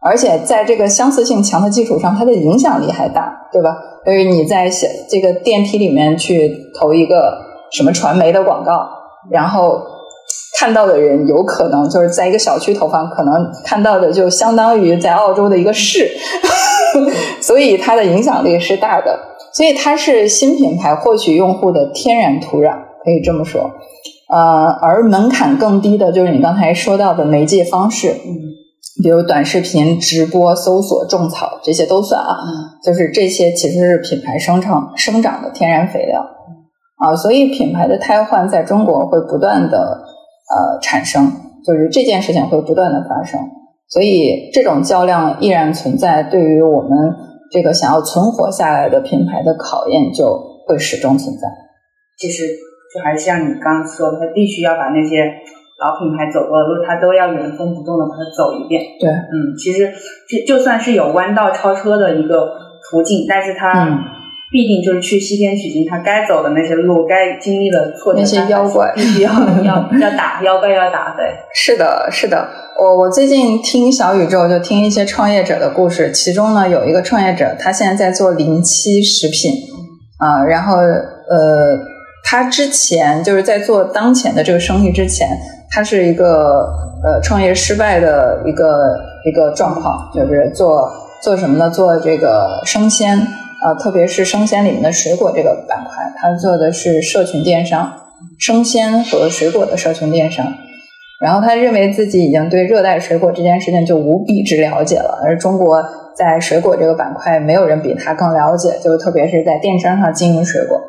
[0.02, 3.76] 而且在这个相似性强的基础上，它的影响力还大，对吧？
[4.02, 4.70] 所以你在
[5.10, 7.36] 这个电梯里面去投一个
[7.70, 8.88] 什么传媒的广告，
[9.30, 9.82] 然后
[10.60, 16.06] 看到的人有可能就是在一个小区投放，可能看到的就相当于在澳洲的一个市，
[17.40, 19.18] 所以它的影响力是大的。
[19.54, 23.70] 所以它是新品牌获取用户的天然土壤，可以这么说。
[24.28, 28.14] 呃，而门槛更低的就是你刚才说到的媒介方式。
[29.02, 32.36] 比如短视频、直播、搜索、种草，这些都算啊。
[32.84, 36.20] 就是这些其实是品牌生长生长的天然肥料
[36.98, 37.16] 啊。
[37.16, 40.04] 所以品牌的汰换在中国会不断的
[40.50, 41.32] 呃产生，
[41.64, 43.40] 就是这件事情会不断的发生。
[43.88, 47.14] 所以这种较量依然存在，对于我们
[47.50, 51.48] 这个想要存活下来的品牌的考验就会始终存在。
[52.18, 52.44] 其实
[52.92, 55.16] 就还是像你刚刚说的，他必须要把那些。
[55.80, 58.82] 老品牌走过的路，他都要原封不动的把它走一遍。
[59.00, 59.90] 对，嗯，其实
[60.28, 62.52] 就就算是有弯道超车的一个
[62.84, 63.88] 途径，但是它
[64.50, 69.32] 必定就是去西天取经，他该走的那些路，该经历的挫折，那些妖怪必须要
[69.62, 71.14] 要 要打妖怪要打。
[71.16, 72.48] 对，是的，是的。
[72.78, 79.52] 我我最近听小宇宙，就听一些创业者的故事，其中呢有一个创业者，他现在在做零七食品
[80.18, 81.78] 啊，然后呃，
[82.24, 85.28] 他之前就是在做当前的这个生意之前。
[85.72, 86.68] 他是一个
[87.04, 88.66] 呃创业失败的一个
[89.24, 90.90] 一个状况，就是做
[91.22, 91.70] 做什么呢？
[91.70, 93.16] 做这个生鲜
[93.62, 97.92] 啊，特别是生鲜里面的水果这个板块，他做的是社群电商，
[98.38, 100.46] 生鲜和水果的社群电商。
[101.20, 105.82] 然后他认为自己已经对热带水果这件事情就无比之了解了，而中国
[106.16, 110.80] 在水果这个板块没有人比他更了解，就特别是在电商上经营水果。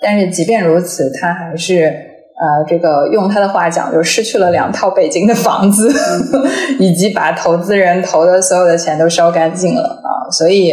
[0.00, 2.04] 但是即便如此，他还是。
[2.40, 5.92] 呃，这个用他的话讲，就失去了两套北京的房子，
[6.78, 10.30] 以及把投资人投的所有的钱都烧干净了啊！
[10.30, 10.72] 所以，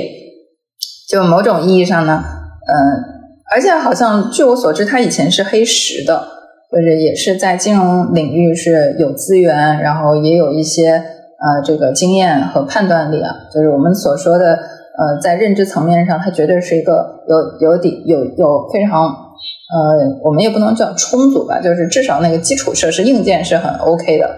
[1.16, 2.22] 就某种意义上呢，
[2.68, 2.76] 嗯，
[3.50, 6.28] 而且好像据我所知，他以前是黑石的，
[6.70, 17.24] 或者也是在金融领域是有资源，然后也有一些呃这个经验和判断力啊，就是我们所说的呃在认知层面上，它绝对是一个
[17.62, 24.36] 有有底有有非常呃我们也不能叫充足吧，就是至少那个基础设施硬件是很 OK 的，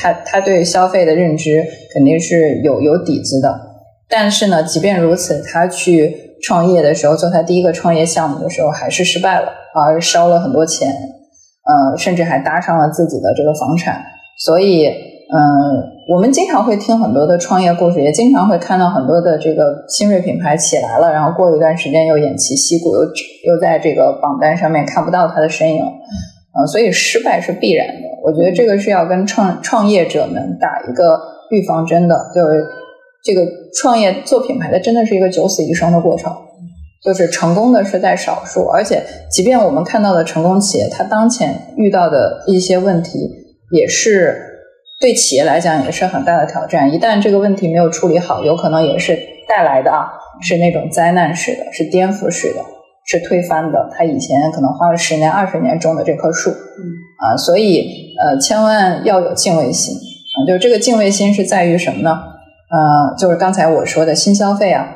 [0.00, 3.60] 他他对消费的认知肯定是有有底子的，
[4.08, 6.26] 但是呢，即便如此，他去。
[6.40, 14.00] 创业的时候，做他第一个创业项目的时候，还是失败了，而烧了很多钱，呃，甚至还搭上了自己的这个房产。
[14.38, 23.00] 所以，嗯，我们经常会听很多的创业故事，也经常会看到很多的这个新锐品牌起来了，然后过一段时间又偃旗息鼓，又
[23.52, 28.02] 又在这个榜单上面看不到他的身影，呃，所以失败是必然的。
[28.22, 31.18] 我觉得这个是要跟创创业者们打一个
[31.50, 32.64] 预防针的，就是。
[33.24, 33.42] 这个
[33.80, 36.34] 创业做品牌的真的是一个九死一生的过程，
[37.04, 43.18] 就是成功的是在少数，而且即便我们看到的成功企业，它当前遇到的一些问题，
[43.72, 44.36] 也是
[45.00, 46.92] 对企业来讲也是很大的挑战。
[46.92, 50.08] 一旦这个问题没有处理好，有可能也是带来的啊，
[50.40, 52.60] 是那种灾难式的，是颠覆式的，
[53.06, 53.90] 是推翻的。
[53.92, 62.18] 他以前可能花了十年、二十年种的这棵树，啊，所以呃，千万要有敬畏心啊，就是这个敬畏心是在于什么呢？
[62.70, 64.88] 呃，就是刚才我说的新消费啊，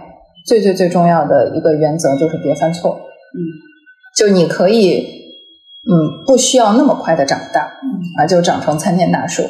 [0.47, 2.91] 最最最重要的一个原则就是别犯错。
[3.35, 3.41] 嗯，
[4.15, 5.07] 就你可以，
[5.91, 7.73] 嗯，不需要那么快的长大，
[8.19, 9.43] 啊，就长成参天大树。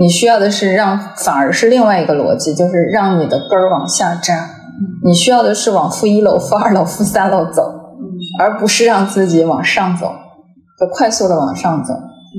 [0.00, 4.50] 你需要的是让，反而是另外一个逻辑，就是让你的根儿往下扎。
[5.04, 7.62] 你需要的是往负一楼、负二楼、负三楼走，
[8.40, 10.12] 而不是让自己往上走，
[10.80, 11.94] 就快速的往上走。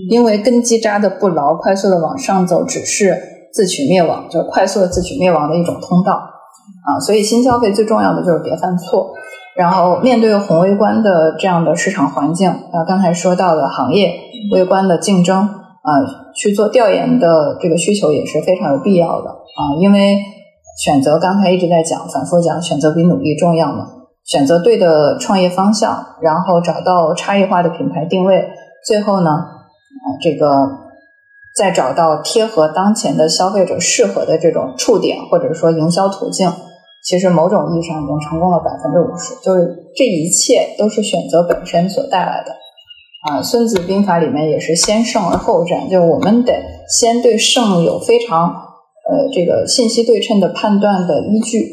[0.09, 3.15] 因为根基扎的不牢，快速的往上走只是。
[3.53, 6.99] 自取灭亡，就是快速的自取灭亡的一种通道啊！
[6.99, 9.13] 所以新消费最重要的就是别犯错。
[9.55, 14.11] 然后面对宏微观的这样的市场环境啊，刚才说到的行业
[14.51, 15.89] 微观的竞争啊，
[16.35, 19.77] 去做调研的这个需求也是非常有必要的啊！
[19.79, 20.17] 因为
[20.83, 23.85] 选择刚才一直在讲，反复讲，选择比努力重要嘛。
[24.25, 28.47] 选择对的创业方向，然后找到差异化的品牌定位，
[28.87, 30.82] 最后呢，啊这个。
[31.55, 36.51] 再找到贴合当前的消费者适合的这种触点，或者说营销途径，
[37.05, 39.35] 其实某种意义上已经成功了百分之五十。
[39.43, 42.51] 就是这一切都是选择本身所带来的。
[43.29, 46.53] 啊，《孙子兵法》里面也是先胜而后战，就我们得
[46.89, 51.67] 先对胜有非常呃这个信息对称的判断的依据，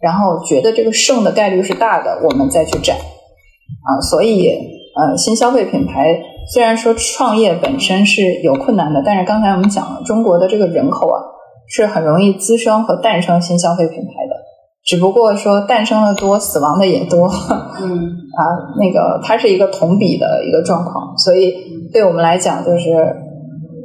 [0.00, 2.96] 然后觉得这个胜的概率是大的，我们再去战。
[2.96, 4.48] 啊，所以
[4.96, 6.22] 呃，新消费品牌。
[6.52, 11.20] 虽然说创业本身是有困难的，但是刚才我们讲了，中国的这个人口啊，
[11.68, 14.36] 是很容易滋生和诞生新消费品牌的。
[14.84, 17.28] 只不过说诞生的多，死亡的也多。
[17.28, 17.90] 嗯
[18.38, 18.42] 啊，
[18.78, 21.54] 那个它是一个同比的一个状况，所以
[21.92, 22.88] 对我们来讲，就是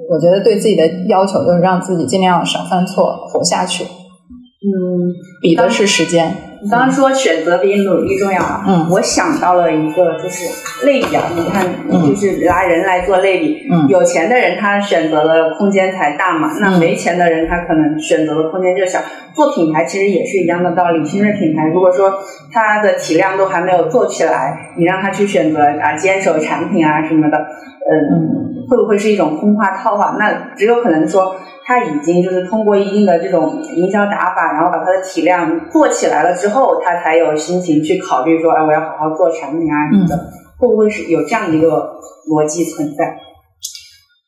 [0.09, 3.83] 我觉得对自己的要求就是让自己尽量少犯错，活下去。
[3.83, 6.33] 嗯，比的是时间。
[6.63, 18.99] 你刚刚说选择比努力重要啊，嗯，我想到了一个就是类比啊，你看，就是拿人来做类比，嗯，有钱的人他选择的空间才大嘛，那没钱的人他可能选择的空间就小。
[19.33, 22.13] 做品牌其实也是一样的道理，新锐品牌如果说
[22.51, 30.15] 它的体量都还没有做起来，你让他去选择啊坚守产品啊什么的，嗯，会不会是一种空话套话？
[30.19, 31.35] 那只有可能说。
[31.65, 40.13] 他已经就是通过一定的这种营销打法，然后把它的体量做起来了之后，他才有心情去考虑说，哎，我要好好做产品啊什么的，
[40.59, 41.95] 会不会是有这样的一个
[42.29, 43.15] 逻辑存在？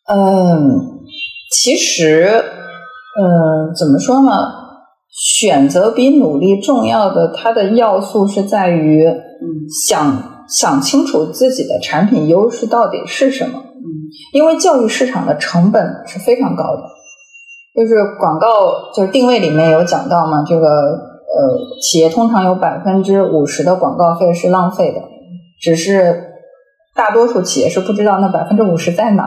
[0.08, 0.80] 嗯，
[1.52, 2.24] 其实，
[3.19, 4.32] 嗯，怎么说呢？
[5.12, 13.62] 选择比努力重要的，它的要素是在于，嗯，想想清楚自己的产品优势到底是什么。
[14.05, 16.83] 嗯，因为教育市场的成本是非常高的。
[17.75, 25.01] 就是广告，就是定位里面有讲到嘛，这个呃，企业通常有百分之五十的广告费是浪费的，
[25.59, 26.23] 只是
[26.95, 29.23] 大多数企业是不知道那百分之五十在哪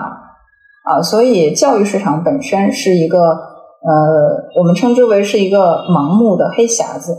[0.84, 7.14] 啊，所以教育市场本身是一个呃，我们称之为是一个盲目的黑匣子，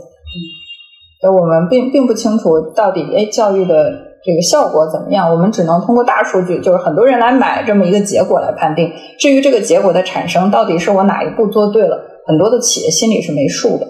[1.22, 4.09] 就我们并并不清楚到底哎教育的。
[4.22, 5.30] 这个效果怎么样？
[5.30, 8.92] 我们只能通过大数据，就是很多人来买这么一个结果来判定。
[9.18, 13.88] 至于这个结果的产生到底是我哪一步做对了，很多的企业心里是没数的。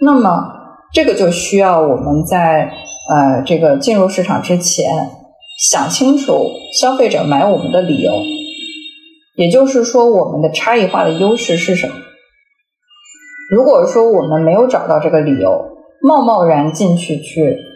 [0.00, 0.52] 那么
[0.92, 2.72] 这个就需要我们在
[3.08, 5.10] 呃这个进入市场之前
[5.70, 8.12] 想清楚消费者买我们的理由，
[9.36, 11.94] 也就是说我们的差异化的优势是什么。
[13.50, 15.64] 如果说我们没有找到这个理由，
[16.02, 17.67] 贸贸然进去去。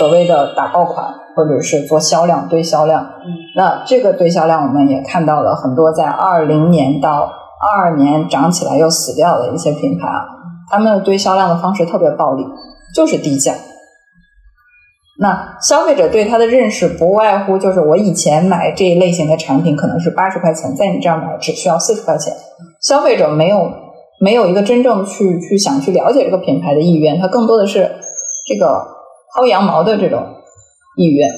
[0.00, 3.02] 所谓的打爆款，或者是做销量堆销量。
[3.22, 7.30] 嗯，那这个堆销量，我们也看到了很多在二零年到
[7.60, 10.24] 二二年涨起来又死掉的一些品牌啊，
[10.70, 12.46] 他们的堆销量的方式特别暴力，
[12.94, 13.52] 就是低价。
[15.20, 22.32] 那消费者对它的认识不外乎就是我以前买这一类型的产品可能是八十块钱，在你这儿买只需要四十块钱。
[22.80, 23.70] 消费者没有
[24.18, 27.80] 没有一个真正去去想去了解这个品牌的意愿，他更多的是
[28.46, 28.82] 这个
[29.36, 30.24] 薅羊毛的这种
[30.96, 31.30] 意愿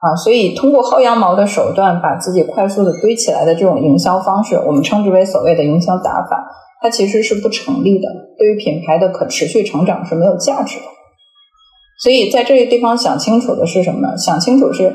[0.00, 0.14] 啊。
[0.16, 6.46] 所以通过薅羊毛的手段把自己快速的堆起来的这种营销方式，我们称之为所谓的营销打法，
[6.80, 8.08] 它其实是不成立的，
[8.38, 10.84] 对于品牌的可持续成长是没有价值的。
[11.98, 14.16] 所以在这个地方想清楚的是什么呢？
[14.18, 14.94] 想清楚是，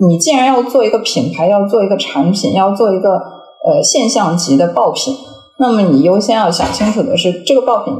[0.00, 5.16] 你既然要做一个品牌，要做一个产品，要做一个呃现象级的爆品，
[5.58, 7.92] 那么你优先要想清楚的是，这个爆品，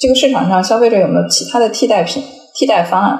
[0.00, 2.22] 这个市场上消费者有没有其他的替代品、
[2.54, 3.18] 替代方案，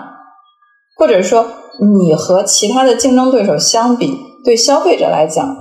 [0.96, 1.46] 或者说
[1.80, 5.56] 你和其他的竞争对手相比，对消费者来讲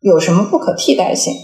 [0.00, 1.34] 有什么不可替代性？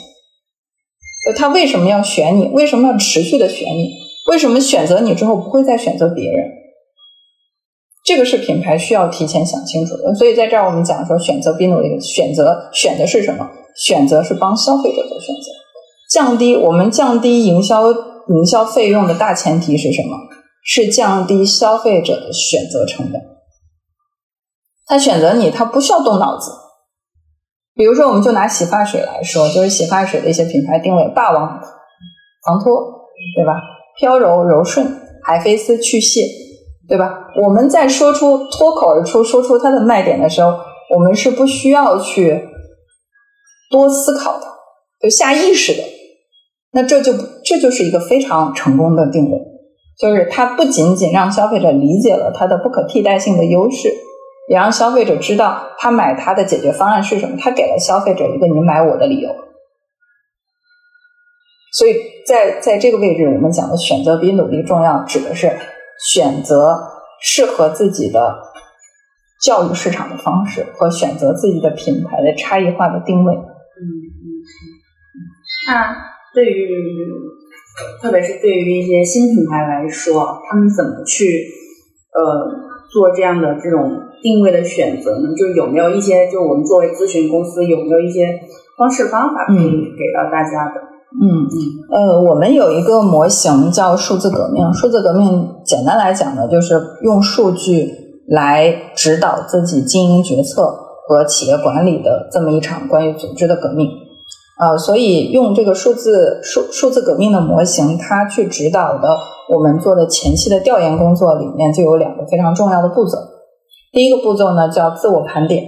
[1.37, 2.49] 他为什么要选你？
[2.49, 3.91] 为什么要持续的选你？
[4.31, 6.49] 为什么选择你之后不会再选择别人？
[8.05, 10.15] 这个是品牌需要提前想清楚的。
[10.15, 13.49] 所以在这儿我们讲说，选择比努力，选择选的是什么？
[13.77, 15.51] 选择是帮消费者做选择，
[16.11, 20.17] 降低我们降低营销营销费用的大前提是什么？
[20.67, 23.23] 是降低消费者的选择成本。
[24.85, 26.51] 他选择你，他不需要动脑子。
[27.75, 31.61] 比如说，我们就拿洗发水来说，就是洗发水的一些品牌定位：霸王
[32.45, 33.05] 防脱，
[33.37, 33.53] 对吧？
[33.99, 36.23] 飘柔柔顺，海飞丝去屑，
[36.89, 37.29] 对吧？
[37.43, 40.59] 我们在说出脱口而出说出它的卖点的时候，
[40.95, 42.49] 我们是不需要去
[43.71, 44.47] 多思考的，
[45.01, 45.83] 就下意识的。
[46.73, 47.13] 那这就
[47.45, 49.39] 这就是一个非常成功的定位，
[49.99, 53.89] 就是它不仅仅让消费者理解了它的不可替代性的优势，
[54.49, 57.37] 也让消费者知道他买它的解决方案是什么。
[57.39, 59.31] 他给了消费者一个你买我的理由。
[61.73, 61.95] 所以
[62.27, 65.51] 在在这个位置，我们讲的选择比努力重要，指的是
[66.13, 66.79] 选择
[67.21, 68.39] 适合自己的
[69.43, 73.35] 教育市场的方式和选择自己的品牌的差异化的定位。
[73.35, 75.19] 嗯嗯嗯。
[75.69, 75.97] 那
[76.35, 76.67] 对于
[78.01, 81.27] 特别是对于一些新品牌来说，他们怎么去
[82.13, 82.21] 呃
[82.93, 83.91] 做这样的这种
[84.23, 85.35] 定位的选择呢？
[85.37, 88.27] 就是有没有一些，就我们作为咨询公司，有没有一些
[88.79, 90.81] 方式方法可以给到大家的？
[91.19, 91.57] 嗯嗯，
[91.91, 94.73] 呃，我们有一个模型叫数字革命。
[94.75, 97.91] 数字革命简单来讲呢，就是用数据
[98.29, 100.63] 来指导自己经营决策
[101.07, 103.89] 和企业管理的这么一场关于组织的革命。
[104.59, 109.09] 呃，所以用这个数字数数字革命的模型，它去指导的
[109.51, 113.19] 我们做的前期的调研工作里面，就有两个非常重要的步骤。
[113.93, 115.65] 第一个步骤呢，叫自我盘点。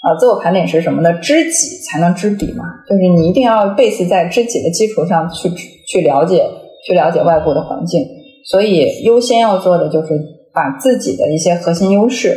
[0.00, 1.14] 啊，自我盘点是什么呢？
[1.14, 5.48] 知己才能知彼嘛，就是你一定要 base 在知己的基础上去
[5.88, 6.46] 去了解，
[6.86, 8.04] 去了解外部的环境。
[8.46, 10.08] 所以优先要做的就是
[10.52, 12.36] 把自己的一些核心优势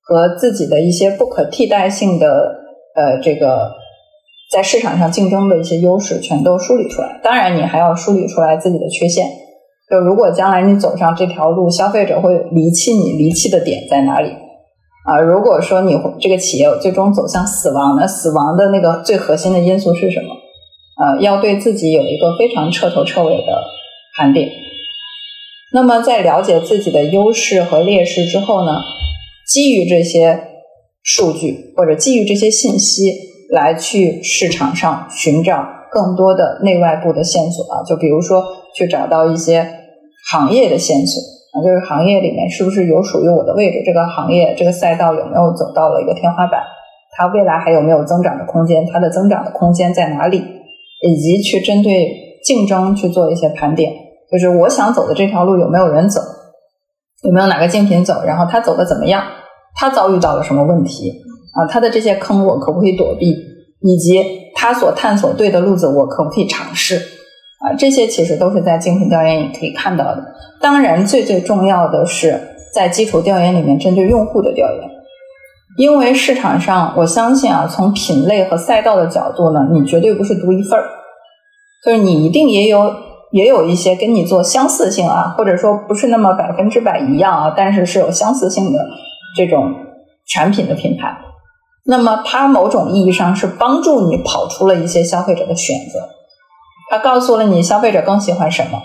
[0.00, 2.26] 和自己的一些不可替代性的
[2.96, 3.70] 呃这个
[4.54, 7.20] 在市场上竞争的一些优势全都梳理出来。
[7.24, 9.26] 当然，你还要梳理出来自己的缺陷。
[9.90, 14.28] 就如果将来你走上这条路，消费者会离弃你，离弃的点在哪里？
[15.06, 20.28] 啊，如果说你这个企业最终走向死亡，那死亡的那个最核心的因素是什么？
[21.02, 23.64] 啊，要对自己有一个非常彻头彻尾的
[24.16, 24.48] 盘点。
[25.72, 28.70] 那么在了解自己的优势和劣势之后呢，
[29.48, 30.38] 基于这些
[31.02, 33.10] 数据或者基于这些信息
[33.54, 38.44] 来去市场上寻找更多的内外部的线索啊，就比如说
[38.74, 39.64] 去找到一些
[40.30, 41.22] 行业的线索。
[41.54, 43.80] 啊，就是行业里面是不是有属于我的位置？
[43.86, 46.60] 这个行业这个赛道有没有走到了一个天花板？
[47.16, 48.84] 它未来还有没有增长的空间？
[48.92, 50.42] 它的增长的空间在哪里？
[51.06, 53.92] 以及去针对竞争去做一些盘点，
[54.32, 56.20] 就是我想走的这条路有没有人走？
[57.22, 58.24] 有没有哪个竞品走？
[58.26, 59.22] 然后他走的怎么样？
[59.76, 61.12] 他遭遇到了什么问题？
[61.54, 63.34] 啊，他的这些坑我可不可以躲避？
[63.80, 64.24] 以及
[64.54, 66.96] 他所探索对的路子我可不可以尝试？
[66.96, 70.24] 啊，这些其实都是在竞品调研也可以看到的。
[70.60, 72.40] 当然，最最重要的是
[72.74, 74.90] 在基础调研里面针对用户的调研，
[75.76, 80.84] 因为市场上我相信啊，从品类和赛道的角度呢，你绝对不是独一份儿，
[81.84, 82.90] 就是你一定也有
[83.32, 88.78] 也有一些跟你做相似性啊，或者说不是那么百分之百一样啊，但是是有相似性的
[89.36, 89.74] 这种
[90.26, 91.14] 产品的品牌。
[91.86, 96.08] 那么它某种意义上是帮助你跑出了一些消费者的选择。
[96.90, 98.82] 它告诉了你消费者更喜欢什么，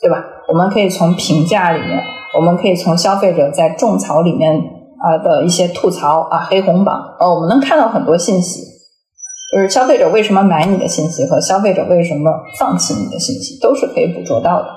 [0.00, 0.16] 对吧？
[0.48, 2.02] 我们可以从评价里面
[2.36, 4.56] 我们可以从消费者在种草里面
[5.00, 8.62] 啊的一些吐槽啊黑红榜，呃，我们能看到很多信息，
[9.52, 14.68] 就是消费者为什么买你的信息和消费者为什么放弃你的信息都是可以捕捉到的。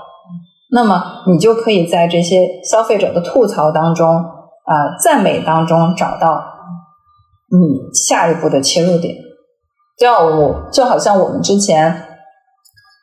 [0.71, 6.43] 那么你就可以在这些消费者的吐槽当中啊赞美当中找到
[7.57, 9.15] 你下一步的切入点。
[9.97, 12.09] 就像我就好像我们之前。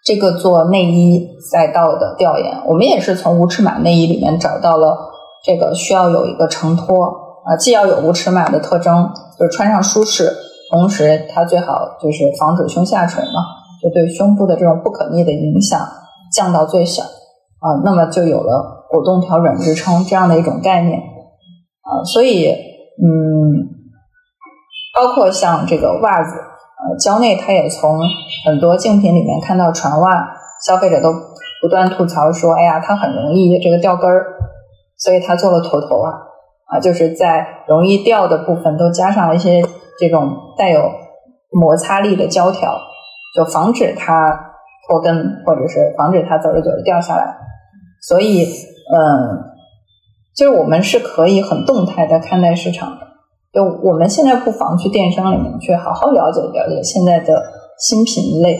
[0.02, 4.96] 这个做内衣赛道的调研，我们也是从无尺码内衣里面找到了
[5.44, 7.04] 这个需要有一个承托
[7.44, 10.32] 啊，既要有无尺码的特征，就是穿上舒适，
[10.70, 13.44] 同时它最好就是防止胸下垂嘛，
[13.82, 15.78] 就对胸部的这种不可逆的影响
[16.32, 23.79] 降到最小啊，那么就有了果冻调软支撑这样的一种概念啊，所以嗯，
[25.00, 26.34] 包括像这个袜子。
[26.36, 28.00] 呃，蕉内他也从
[28.44, 30.30] 很多竞品里面看到船袜，
[30.66, 31.12] 消费者都
[31.60, 34.24] 不断吐槽说，哎呀，它很容易这个掉根儿，
[34.96, 36.10] 所以他做了头头袜，
[36.66, 39.62] 啊，就是在容易掉的部分都加上了一些
[39.98, 40.90] 这种带有
[41.50, 42.78] 摩擦力的胶条，
[43.36, 44.54] 就防止它
[44.88, 47.36] 脱根，或者是防止它走着走着掉下来。
[48.00, 49.52] 所以，嗯，
[50.34, 53.09] 就是我们是可以很动态的看待市场的。
[53.52, 57.42] 就我们现在不妨去电商里面去好好了解了解现在的
[57.78, 58.54] 新品类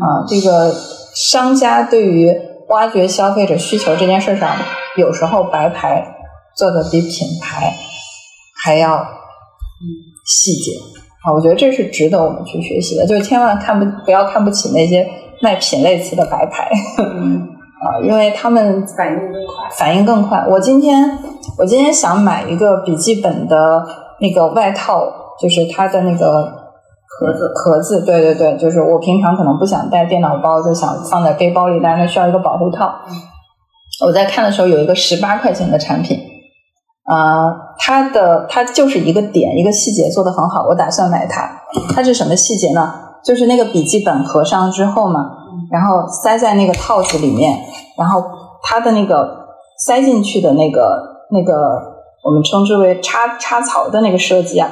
[0.00, 0.72] 啊，这个
[1.12, 2.32] 商家对于
[2.68, 4.56] 挖掘消费者需求这件事上，
[4.96, 6.14] 有时候白牌
[6.56, 7.74] 做的比品牌
[8.64, 9.04] 还要
[10.24, 10.78] 细节
[11.24, 15.04] 啊，我觉得这是值得我们去学习的，就是千万看不不要看不起那些
[15.40, 16.70] 卖品类词的白牌
[17.02, 20.46] 啊，因为他们反应更快，反应更快。
[20.48, 21.18] 我今天
[21.58, 23.84] 我今天想买一个笔记本的。
[24.22, 25.02] 那个外套
[25.40, 26.44] 就是它的那个
[27.18, 32.94] 壳子，壳子，对对对，就是我平常可能不想带电脑包，就想放在背包里，但是需要一个保护套。
[34.06, 36.16] 我在看的时候有一个十八块钱的产品，
[37.04, 41.50] 啊，它的它就是一个点一个细节做的很好，我打算买它。
[41.92, 42.94] 它是什么细节呢？
[43.24, 45.18] 就是那个笔记本合上之后嘛，
[45.72, 47.58] 然后塞在那个套子里面，
[47.98, 48.22] 然后
[48.62, 49.48] 它的那个
[49.84, 51.91] 塞进去的那个那个。
[52.22, 54.70] 我们称之为插插槽的那个设计啊，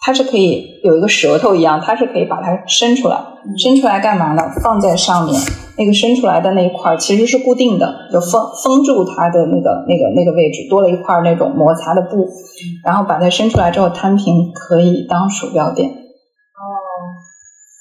[0.00, 3.18] 它是可以有一个舌头一样，它是可以把它伸出来，
[3.62, 4.42] 伸出来干嘛呢？
[4.62, 5.38] 放在上面，
[5.76, 12.28] 那个伸出来的那一块其实是固定的，就封封住它的那个那个那个位置，多了一块那种摩擦的布，
[12.84, 15.90] 然后把它伸出来之后摊平，可以当鼠标垫。
[15.90, 16.62] 哦，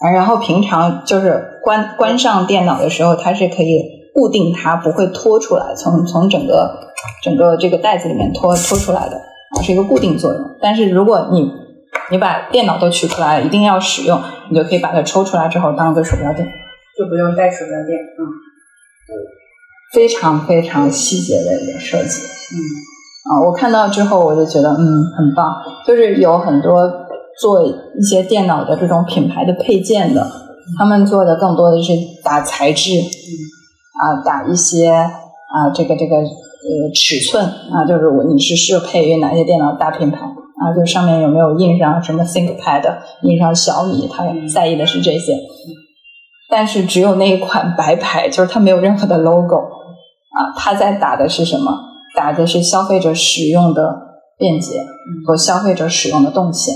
[0.01, 6.84] 啊，然后平常就是关关上电脑的时候，它是可以固定它，不会脱出来，从从整个。
[7.24, 10.41] 整个这个袋子里面脱脱出来的啊，是一个固定作用。
[10.59, 11.47] 但是如果你
[12.09, 16.45] 你把电脑都取出来，一定要使用，你就可以把它抽出来之后当个鼠标垫，
[16.97, 17.97] 就不用带鼠标垫。
[18.20, 18.22] 嗯，
[19.93, 22.20] 非常非常细节的一个设计。
[22.20, 22.57] 嗯，
[23.30, 25.55] 啊，我看到之后我就觉得嗯很棒，
[25.86, 26.91] 就是有很多
[27.39, 30.28] 做一些电脑的这种品牌的配件的，
[30.78, 31.93] 他们做的更多的是
[32.24, 33.32] 打材质，嗯，
[34.01, 36.17] 啊，打一些啊这个这个。
[36.57, 40.75] 呃，尺寸啊，就是我你是适配于哪些电脑大品牌啊？
[40.75, 42.83] 就上面有没有印上什么 ThinkPad，
[43.21, 45.33] 印上小米，他在意的是这些。
[46.49, 51.71] 但是只有那一款白牌，就是它没有任何的 logo 啊，它在打的是什么？
[52.17, 54.01] 打的是消费者使用的
[54.37, 54.83] 便捷
[55.25, 56.75] 和消费者使用的动线。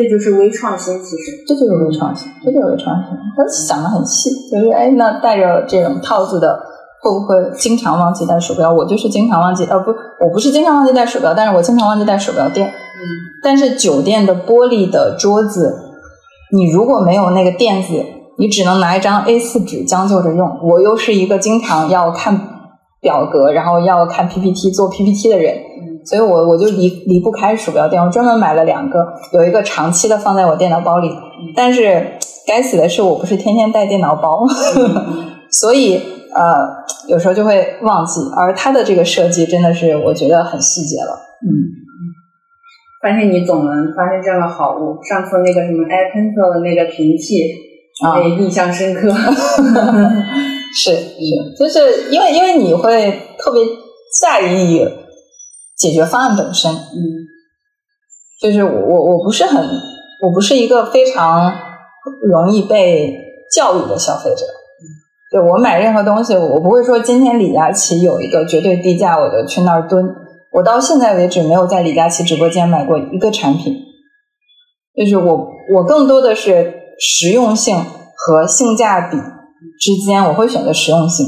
[0.00, 3.16] 嗯，这就是微创新，其实这就是微创新，这就是微创新。
[3.36, 6.58] 他想的很细，就是哎，那带着这种套子的。
[7.02, 8.70] 会不会经常忘记带鼠标？
[8.70, 9.90] 我就是经常忘记，呃，不，
[10.22, 12.68] 我不是经常忘记带鼠标，但是我经常忘记带鼠标垫。
[12.68, 12.72] 嗯。
[13.42, 15.78] 但是酒店的玻璃的桌子，
[16.52, 18.04] 你如果没有那个垫子，
[18.36, 20.58] 你只能拿一张 A4 纸将就着用。
[20.62, 22.38] 我又是一个经常要看
[23.00, 25.54] 表格，然后要看 PPT 做 PPT 的人，
[26.04, 28.02] 所以我我就离离不开鼠标垫。
[28.02, 31.10] 我专门买了两个，有一个长期的放在我电脑包里，
[31.54, 32.12] 但是
[32.46, 34.46] 该死的是我不是天天带电脑包，
[35.50, 36.00] 所以。
[36.32, 36.38] 呃，
[37.08, 41.10] 有时候就会忘记，而它的这个设计真的是我觉得很细节了。
[41.42, 41.50] 嗯，
[43.02, 45.02] 发现你总能发现这样的好物。
[45.02, 47.50] 上次那个什么 iPencil 的那个平替，
[48.06, 49.10] 啊，印象深刻。
[50.72, 51.18] 是是，
[51.58, 53.64] 就是因为因为你会特别
[54.22, 54.86] 在意
[55.80, 56.70] 解决方案本身。
[56.70, 57.00] 嗯，
[58.42, 59.66] 就是我我我不是很，
[60.22, 61.50] 我不是一个非常
[62.22, 63.14] 容易被
[63.54, 64.44] 教育的消费者。
[65.32, 70.04] 对我买任何东西，我不会说今天李佳琦有一个绝对低价，我就去那儿蹲。
[70.52, 73.74] 我到现在为止没有在李佳琦直播间买过一个产品，
[74.96, 77.76] 就是我我更多的是实用性
[78.16, 79.16] 和性价比
[79.80, 81.26] 之间，我会选择实用性。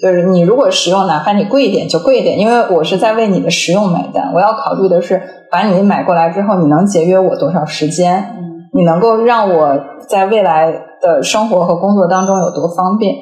[0.00, 4.32] 就是你如果实用，哪怕你贵一点就贵一点，因为我是在为你的实用买单。
[4.34, 5.20] 我要考虑的是，
[5.50, 8.36] 把你买过来之后，你能节约我多少时间？
[8.72, 9.78] 你能够让我
[10.08, 13.14] 在未来的生活和工作当中有多方便？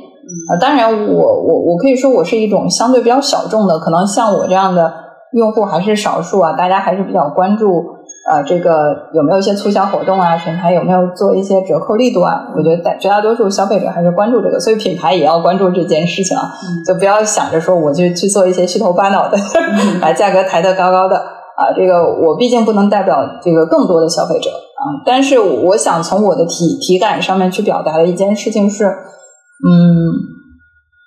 [0.53, 4.93] 啊，当然，我我我可以说我是一种相对比较小众的，可能像我这样的
[5.33, 7.97] 用户还是少数啊，大家还是比较关注。
[8.31, 10.37] 呃，这个有没有一些促销活动啊？
[10.37, 12.53] 品牌有没有做一些折扣力度啊？
[12.55, 16.53] 我觉得大绝大多数消费者还是关注这个，所以品牌也要关注这件事情啊。
[16.87, 19.39] 就不要想着说我就去做一些虚头巴脑的，
[19.99, 21.72] 把价格抬得高高的啊。
[21.74, 25.01] 这个我毕竟不能代表这个更多的消费者啊。
[25.07, 30.12] 但是我想从我的体体感上面去表达的一件事情是，嗯，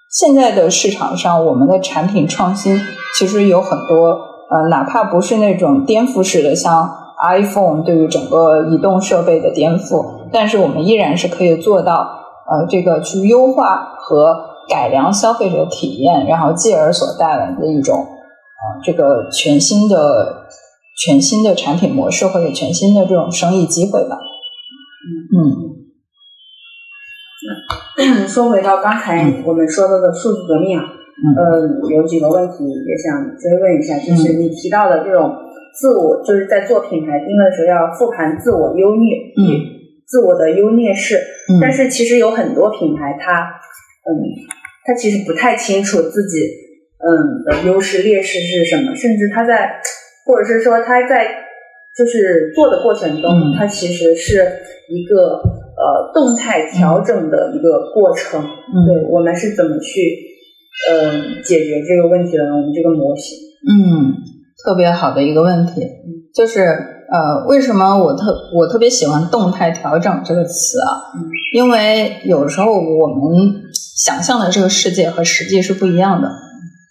[0.09, 2.80] 现在的市场上我们的产品创新
[3.19, 4.07] 其实有很多，
[4.49, 6.97] 呃，哪怕不是那种颠覆式的，像。
[7.24, 20.47] iPhone 对于整个移动设备的颠覆，但是我们依然是可以做到，呃，这个去优化和改良消费者体验，然后继而所带来的一种，呃，这个全新的、
[20.97, 24.17] 全新的产品模式或者全新的这种生意机会吧。
[25.05, 25.78] 嗯嗯。
[28.28, 35.36] 说回到刚才我们说到的数字革命啊，嗯，有几个问题也想追问一下，就是你提到的这种。
[35.74, 39.43] 自我就是在做品牌定位的时候要复盘自我优劣，嗯，
[40.05, 41.17] 自我的优劣势。
[41.61, 43.41] 但是其实有很多品牌，它，
[44.07, 44.11] 嗯，
[44.86, 46.39] 它其实不太清楚自己，
[46.99, 49.82] 嗯的优势劣势是什么，甚至它在，
[50.26, 51.28] 或者是说它在，
[51.97, 54.45] 就是做的过程中，它其实是
[54.89, 58.41] 一个呃动态调整的一个过程。
[58.88, 60.01] 对我们是怎么去，
[60.89, 62.55] 嗯，解决这个问题的呢？
[62.55, 64.30] 我们这个模型，嗯。
[64.64, 65.82] 特别好的一个问题，
[66.34, 66.62] 就是
[67.12, 71.12] 呃，为什么我特我特别喜欢“动态调整”这个词啊？
[71.53, 76.30] 因为有时候我们想象的这个世界和实际是不一样的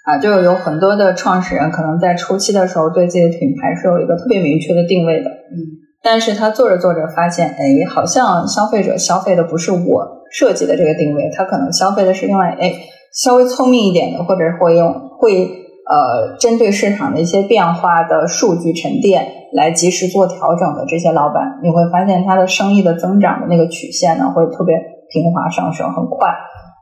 [0.04, 0.18] 啊。
[0.18, 12.74] 就有很多的创始人可能在初期的时候对自己的品牌是有一个特别明确的定位的，嗯，但是他做着做着发现，哎，好像消费者消费的不是我设计的这个定位，他可能消费的是另外哎
[13.14, 15.59] 稍微聪明一点的，或者会用会。
[15.90, 24.76] 呃，针对市场的一些变化的数据沉淀来及时做调整的这些老板，你会发现他的生意的增长的那个曲线呢，会特别
[25.10, 26.28] 平滑上升，很快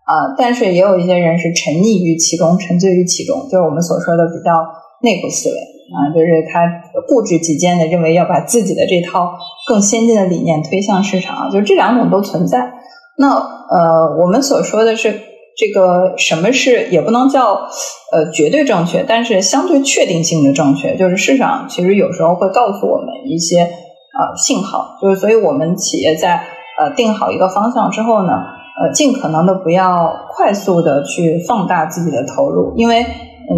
[0.04, 0.36] 啊。
[0.36, 4.52] 但是也有一些人是沉溺于其中，沉醉于其中，就是我们所说的比较
[5.00, 6.68] 内部思维啊，就是他
[7.08, 12.74] 固执己见的认为要把自己的这套更先进的理念推向市场，就这两种都存在。
[13.16, 15.27] 那呃，我们所说的是。
[15.58, 17.68] 这个什么是也不能叫
[18.12, 26.36] 呃绝对正确，但是相对确定性的正确，就是市场其实有时候会告诉我们一些呃信号，就是所以我们企业在
[26.78, 28.34] 呃定好一个方向之后呢，
[28.80, 33.04] 呃尽可能的不要快速的去放大自己的投入，因为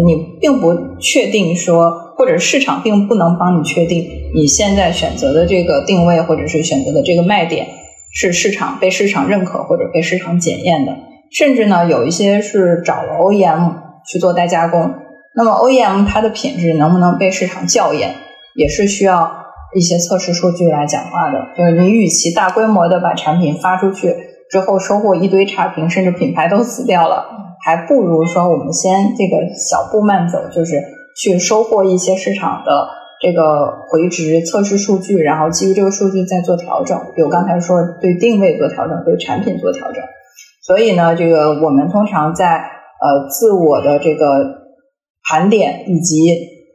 [0.03, 7.67] 你并不确定说，或者市场并不能帮你确定你现在选择的这个定位或者是选择的这个卖点
[8.11, 11.10] 是市场被市场认可或者被市场检验的。
[11.31, 13.73] 甚至呢，有一些是找了 OEM
[14.05, 14.93] 去做代加工。
[15.33, 18.15] 那么 OEM 它的品质能不能被市场校验，
[18.53, 19.31] 也是需要
[19.73, 21.39] 一些测试数据来讲话的。
[21.57, 24.13] 就是你与其大规模的把产品发出去
[24.49, 27.27] 之后收获一堆差评，甚至品牌都死掉了，
[27.63, 30.83] 还不如说我们先这个小步慢走，就是
[31.15, 32.89] 去收获一些市场的
[33.21, 36.99] 这个回执测试数据，然后基于这个数据再做调整。
[37.15, 40.03] 比如刚才说对定位做调整，对产品做调整。
[40.61, 44.25] 所以呢，这个我们通常在呃自我的这个
[45.27, 46.15] 盘点以及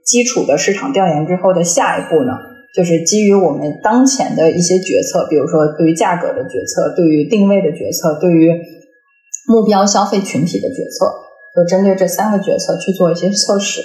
[0.05, 2.32] 基础的市场调研之后的下一步呢，
[2.74, 8.53] 就是基于我们当前的一些决策，比如说对于价格的决策、对于定位的决策、对于
[9.49, 11.12] 目标消费群体的决策，
[11.55, 13.80] 就针对这三个决策去做一些测试。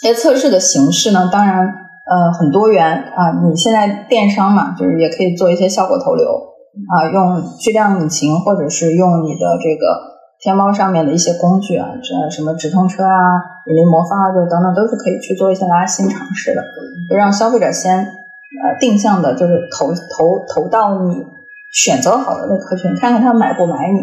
[0.00, 6.54] 这些测试的形式呢，当然呃很多元啊，你现在电商嘛，就是也可以做一些效果投流。
[6.86, 13.18] 啊，用巨量引擎，或者是用你的这个天猫上面的一些工具啊，这什么直通车啊、
[13.66, 16.62] 引力魔方啊，这等等，都是可以去做一些拉新尝试的，
[17.10, 21.26] 就让消费者先呃定向的，就是投投投到你
[21.72, 23.98] 选择好的那客群，看看他买不买你，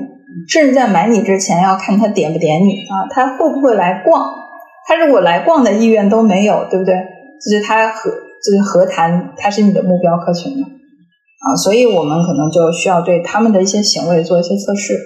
[0.49, 4.34] 甚至在买你之前要看他点不点你啊，他会不会来逛，
[4.88, 6.93] 他如果来逛的意愿都没有，对不对？
[7.41, 10.67] 就是他和就是何谈他是你的目标客群呢？
[11.46, 14.98] 啊，所以我们可能就需要对他们的一些行为做一些测试，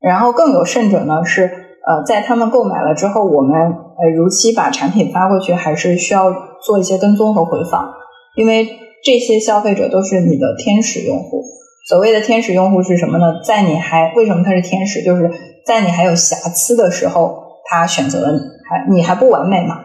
[0.00, 7.92] 然后更有甚者呢是，呃，在他们购买了之后，我们呃如期把产品发过去，还是需要做一些跟踪和回访，
[8.36, 8.68] 因为
[9.04, 11.42] 这些消费者都是你的天使用户，
[11.88, 13.40] 所谓的天使用户是什么呢？
[13.44, 15.04] 在你还为什么他是天使？
[15.04, 15.30] 就是
[15.64, 17.40] 在你还有瑕疵的时候，
[17.70, 19.76] 他选择了你，还你还不完美嘛？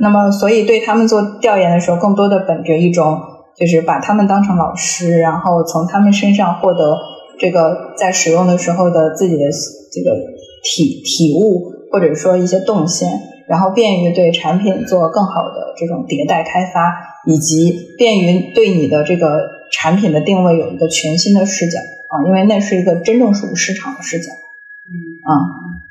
[0.00, 3.20] 那么，所以对他们做调研的时候，更多的本着一种，
[3.58, 6.98] 就是把他们当成老师，然后从他们身上获得
[7.38, 9.44] 这个在使用的时候的自己的
[9.92, 10.16] 这个
[10.62, 13.08] 体体悟，或者说一些动线。
[13.48, 16.92] 然后便于对产品做更好的这种迭代开发，
[17.24, 19.40] 以及便于对你的这个
[19.72, 24.30] 产品的定位有一个全新的视角啊，因为那是一个真正属于市场的视角。
[24.30, 24.92] 嗯
[25.24, 25.32] 啊，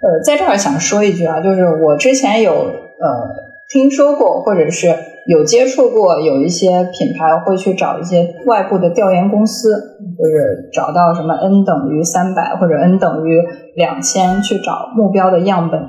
[0.01, 4.87] 呃，在这儿想说一句啊，就是我之前有呃听说过，或者是
[5.27, 9.69] 有接触过，有一些品牌会去找一些外部的调研公司，
[10.17, 13.41] 就是找到什么 n 等于三百或者 n 等于
[13.75, 15.81] 两千去找目标的样本。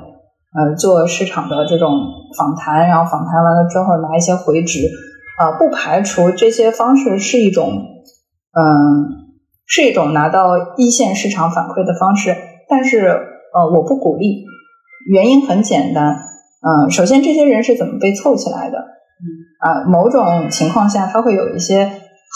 [0.51, 1.91] 呃，做市场的这种
[2.35, 4.79] 访谈，然后访谈完了之后拿一些回执，
[5.37, 9.29] 啊，不排除这些方式是一种，嗯，
[9.67, 12.35] 是一种拿到一线市场反馈的方式，
[12.67, 14.43] 但是呃，我不鼓励，
[15.11, 16.17] 原因很简单，
[16.61, 18.77] 嗯，首先这些人是怎么被凑起来的？
[18.77, 19.25] 嗯，
[19.59, 21.89] 啊，某种情况下他会有一些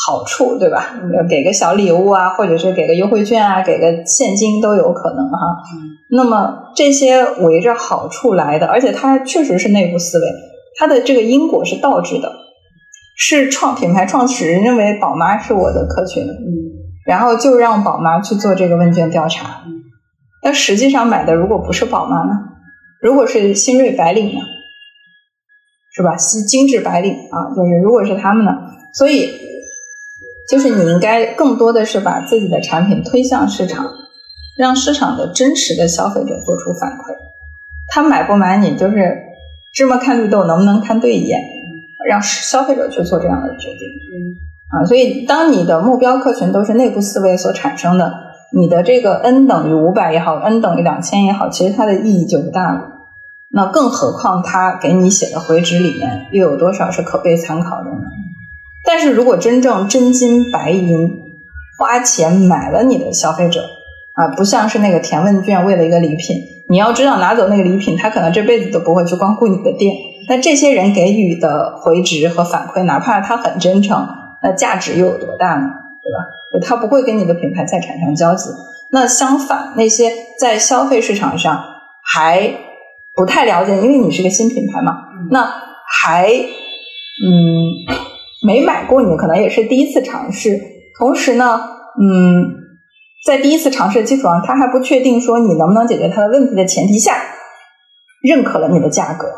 [0.05, 0.95] 好处，对吧？
[1.29, 5.37] 给个小礼物啊，或者是给个优惠券啊，给个现金都有可能哈。
[5.75, 5.89] 嗯。
[6.15, 10.25] 那么这些围着好处来的，而且他确实是内部思维，
[10.77, 12.31] 他的这个因果是倒置的，
[13.17, 16.45] 是创品牌创始人认为宝妈是我的客群，嗯，
[17.05, 19.63] 然后就让宝妈去做这个问卷调查，
[20.41, 22.31] 但，实际上买的如果不是宝妈呢，
[23.03, 24.39] 如果是新锐白领呢，
[25.93, 26.15] 是吧？
[26.17, 28.51] 新精致白领啊，就是如果是他们呢，
[28.93, 29.29] 所以
[30.49, 33.85] 就是你应该更多的是把自己的产品推向市场。
[34.55, 37.15] 让市场的真实的消费者做出反馈，
[37.87, 39.23] 他买不买你就是
[39.73, 41.41] 芝麻看绿豆能不能看对一眼，
[42.07, 43.79] 让消费者去做这样的决定。
[44.13, 44.37] 嗯
[44.69, 48.13] 啊，所以当你的目标客群都是内部思维所产生的，
[48.51, 52.92] 你的这个 n 等于五百也好，n 等于两千也好，其实它的意义就不大了。
[53.55, 58.01] 那更何况他给你写的回执里面又有多少是可被参考的呢？
[58.83, 61.21] 但是如果真正真金白银
[61.77, 63.61] 花钱买了你的消费者，
[64.13, 66.37] 啊，不像是那个填问卷为了一个礼品，
[66.67, 69.95] 你要知道拿走那个礼品，他可能这辈子都不会去光顾你的店。
[70.27, 74.07] 那这些人给予的回执和反馈，哪怕他很真诚，
[74.41, 75.69] 那价值又有多大呢？
[76.01, 76.65] 对吧？
[76.65, 78.49] 他不会跟你的品牌再产生交集。
[78.89, 81.63] 那相反，那些在消费市场上
[82.03, 82.53] 还
[83.15, 84.93] 不太了解，因为你是个新品牌嘛，
[85.29, 85.43] 那
[85.87, 87.71] 还嗯
[88.45, 90.59] 没买过，你可能也是第一次尝试。
[90.97, 91.61] 同时呢，
[92.01, 92.61] 嗯。
[93.25, 97.15] 在第一次尝试的基础上，他还不确定说你能不能解决他的问题的前提下，
[98.21, 99.29] 认可了你的价格，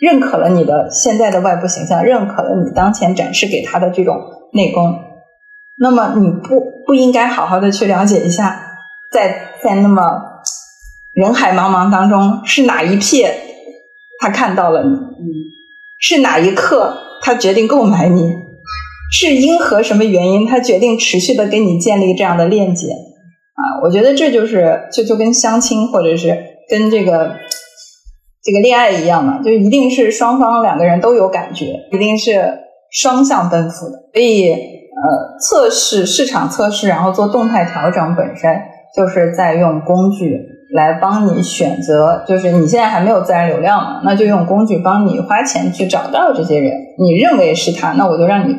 [0.00, 4.16] 认可了你的现在的外部形象，认可了你当前展示给他的这种
[4.52, 5.00] 内功，
[5.76, 8.62] 那么你不不应该好好的去了解一下，
[9.10, 10.22] 在在那么
[11.12, 13.34] 人海茫茫当中，是哪一片
[14.20, 15.26] 他看到了你，嗯，
[15.98, 18.34] 是哪一刻他决定购买你。
[19.12, 23.82] 是因何什么原因，他决定持续的跟你建立这样的链接啊？
[23.82, 26.28] 我觉得这就是就就跟相亲或者是
[26.68, 27.34] 跟这个
[28.44, 32.60] 这个恋爱一样嘛，就一定是双方两个人都有感觉，一定是
[32.92, 33.98] 双向奔赴的。
[34.12, 38.60] 所以呃，测试市场测试，然后做动态调整，本身
[38.94, 40.36] 就是在用工具
[40.72, 42.24] 来帮你选择。
[42.26, 48.56] 就是你现在还没有自然流量嘛，那就用工具帮你花钱去找到这些人，你认为是他，那我就让你。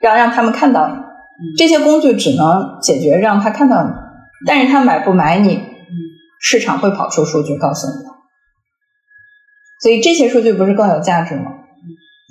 [0.00, 0.94] 让让他们看到你，
[1.56, 3.90] 这些工具只能解决让他看到你，
[4.44, 5.60] 但是他买不买你，
[6.40, 8.10] 市场会跑出数据告诉你的，
[9.80, 11.52] 所以这些数据不是更有价值吗？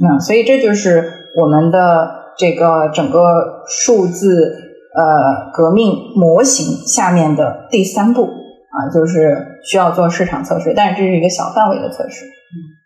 [0.02, 4.54] 那所以这就是我们的这个整个数字
[4.94, 8.28] 呃革命模型下面的第三步
[8.72, 12.26] 啊，就是需要做市场测试，但是这是一个小范围的测试。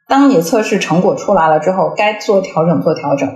[0.07, 3.29] 当你测试成果出来了之后，该做调整做调整。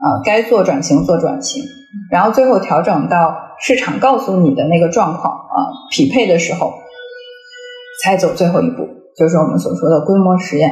[0.00, 1.60] 啊，该做转型做转型，
[2.08, 5.58] 然后最后调整到市场告诉你的那个状况啊
[5.90, 6.72] 匹配的时候，
[8.04, 8.86] 才走最后一步，
[9.16, 10.70] 就是我们所说的规模实验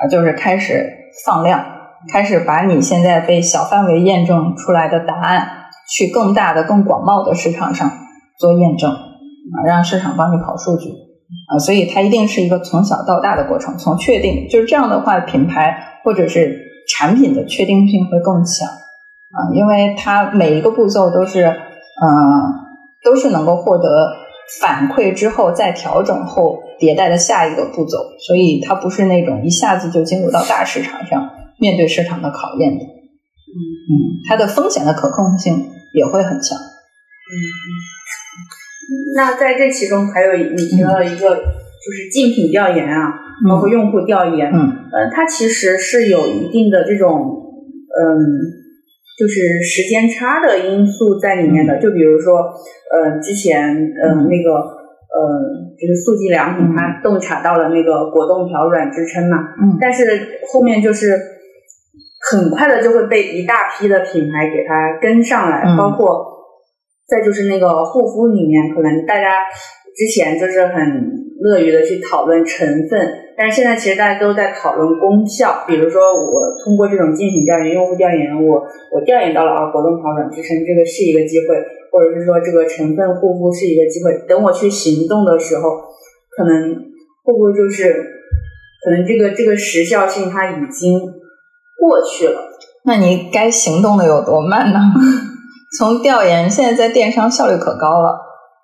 [0.00, 0.88] 啊，就是开始
[1.26, 1.64] 放量，
[2.12, 5.48] 开始把你现在被小范围验证出来的答案，
[5.90, 7.90] 去更大的、更广袤的市场上
[8.38, 8.96] 做验证
[9.54, 10.88] 啊，让市场帮你跑数据
[11.48, 16.70] 啊，所以它一定是一个从小到大的过程，从确定就是这样的话，品牌或者是。
[16.98, 21.54] 产品的确定性会更强啊，因为它每一个步骤都是，嗯，
[23.04, 23.88] 都是能够获得
[24.60, 31.30] 反馈之后再调整后迭代的下一个步骤，所以它不是那种一下子就进入到大市场上
[31.60, 33.92] 面对市场的考验的，嗯嗯，
[34.28, 36.58] 它的风险的可控性也会很强。
[36.58, 37.68] 嗯嗯。
[39.14, 43.14] 那在这其中还有你提到了一个，就是竞品调研啊，
[43.48, 44.58] 包括用户调研，嗯，
[44.92, 48.08] 呃，它其实是有一定的这种，嗯，
[49.18, 51.78] 就是时间差的因素在里面的。
[51.80, 52.38] 就比如说，
[52.92, 55.20] 呃，之前，呃，那个，呃，
[55.80, 61.16] 就是速记良品，它洞察到了那个果冻条软支撑嘛，嗯，但是后面就是
[62.30, 66.31] 很快的就会被一大批的品牌给它跟上来，包括。
[67.06, 69.44] 再就是那个护肤里面，可能大家
[69.94, 70.82] 之前就是很
[71.40, 75.64] 乐于的去讨论成分，但是现在其实大家都在讨论功效。
[75.66, 78.62] 比如说，我通过这种竞品调研、用户调研，我
[78.94, 81.56] 我调研到了啊，果冻条软支撑这个是一个机会，
[81.90, 84.12] 或者是说这个成分护肤是一个机会。
[84.28, 85.62] 等我去行动的时候，
[86.30, 86.72] 可能
[87.24, 87.92] 会不会就是
[88.84, 92.40] 可能这个这个时效性它已经过去了？
[92.84, 94.78] 那你该行动的有多慢呢？
[95.78, 98.20] 从调研，现在在电商效率可高了，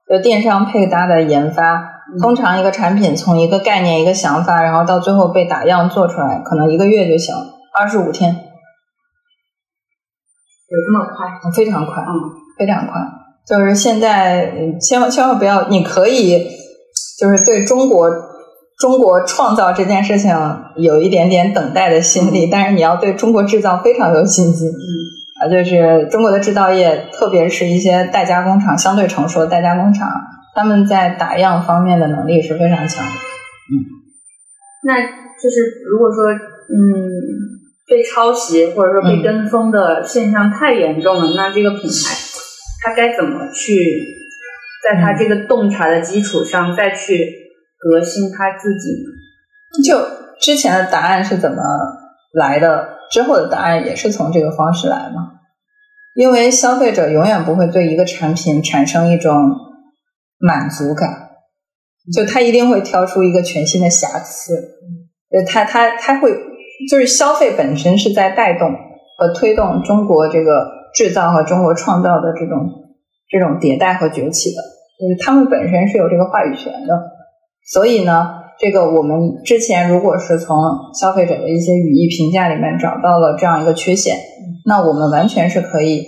[0.09, 1.89] 就电商配搭的研发，
[2.21, 7.35] 通常一个产品从一个概念、一个想法，然后到最后被打样做出来，可能一个月就行，
[7.79, 8.35] 二十五天，
[10.69, 11.51] 有这么快？
[11.55, 12.13] 非常快，嗯，
[12.59, 13.01] 非常快。
[13.47, 16.47] 就是现在，千万千万不要，你可以
[17.19, 18.11] 就是对中国
[18.79, 20.31] 中国创造这件事情
[20.77, 25.18] 有一点点等待的心理，但是你要对中国制造非常有信心，嗯。
[25.41, 30.09] 啊，就是中国的制造业，特别是一些代加工厂，相对成熟的代加工厂，
[30.55, 33.13] 他们在打样方面的能力是非常强的。
[33.13, 33.73] 嗯，
[34.83, 36.75] 那就是如果说，嗯，
[37.87, 42.17] 被抄袭或者说被跟风的现象太严重了，那这个品牌
[42.83, 43.77] 它该怎么去，
[44.89, 47.25] 在它这个洞察的基础上再去
[47.79, 49.09] 革新它自己呢？
[49.85, 49.97] 就
[50.41, 51.63] 之前的答案是怎么
[52.33, 52.98] 来的？
[53.11, 55.33] 之后的答案也是从这个方式来嘛？
[56.15, 59.57] 因为消费者永远不会对一个产品产生一种
[60.39, 61.31] 满足感，
[62.13, 64.55] 就他一定会挑出一个全新的瑕疵。
[65.31, 66.33] 呃，他他他会
[66.91, 68.73] 就是消费本身是在带动
[69.19, 72.69] 和推动中国这个制造和中国创造的这种
[73.29, 74.63] 这种迭代和崛起的，
[74.99, 77.01] 就是他们本身是有这个话语权的，
[77.65, 78.38] 所以呢。
[78.61, 80.57] 这个我们之前如果是从
[80.93, 84.17] 消费者的一些语义评价里面找到了这样一个缺陷，
[84.67, 86.05] 那我们完全是可以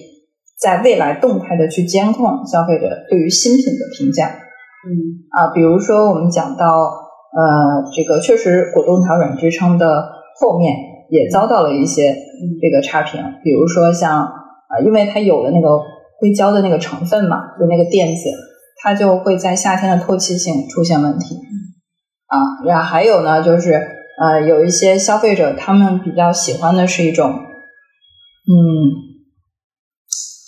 [0.58, 4.26] 在未来动态的去监控消费者对于新品的评价。
[4.26, 4.88] 嗯
[5.30, 9.86] 啊，比如说我们讲到呃，这个确实果冻条软支撑的
[10.40, 10.74] 后面
[11.10, 12.16] 也遭到了一些
[12.60, 15.80] 这个差评，比如说像啊，因为它有了那个
[16.18, 18.30] 硅胶的那个成分嘛，就那个垫子，
[18.82, 21.36] 它就会在夏天的透气性出现问题。
[22.30, 28.54] 啊，然后还有呢，就是呃，有一些消费者他们比较喜欢的是一种，嗯，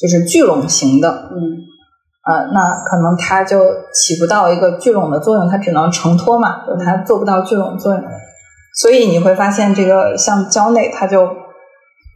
[0.01, 1.35] 就是聚拢型的，嗯，
[2.25, 3.59] 呃，那可能它就
[3.93, 8.03] 起不到一个聚拢的作用，它只能承托嘛，就它做不到聚拢作用。
[8.81, 11.29] 所以你会发现，这个像蕉内，它就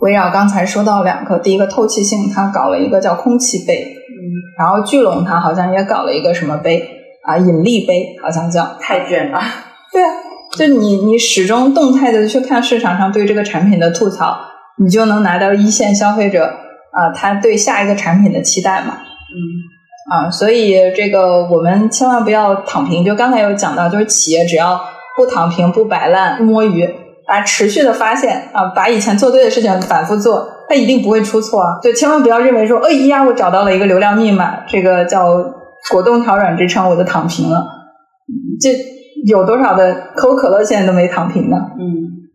[0.00, 4.22] 围绕刚才说到两个，第一个透气性，它搞了一个叫空气杯，嗯，
[4.58, 6.92] 然后聚拢它好像也搞了一个什么杯。
[7.26, 9.40] 啊，引力杯好像叫太卷了。
[9.92, 10.08] 对啊，
[10.56, 14.38] 就你你始终动态的去看市场上对这个产品的吐槽，
[14.78, 18.98] 你就能拿到一线消费者啊，他对下一个产品的期待嘛。
[18.98, 19.36] 嗯。
[20.08, 23.04] 啊，所以这个我们千万不要躺平。
[23.04, 24.80] 就刚才有讲到，就是企业只要
[25.16, 26.84] 不躺平、不摆烂、不摸鱼，
[27.26, 31.80] 啊，持续的发现啊，把以前做对的事情反复做，它一定不会出错啊。
[31.82, 35.26] 就千万不要认为说，哎呀，我找到了一个流量密码，这个叫。
[35.93, 37.66] 果冻条软支撑，我就躺平了。
[38.61, 38.70] 这
[39.26, 41.57] 有多少的可口可乐现在都没躺平呢？
[41.78, 41.84] 嗯，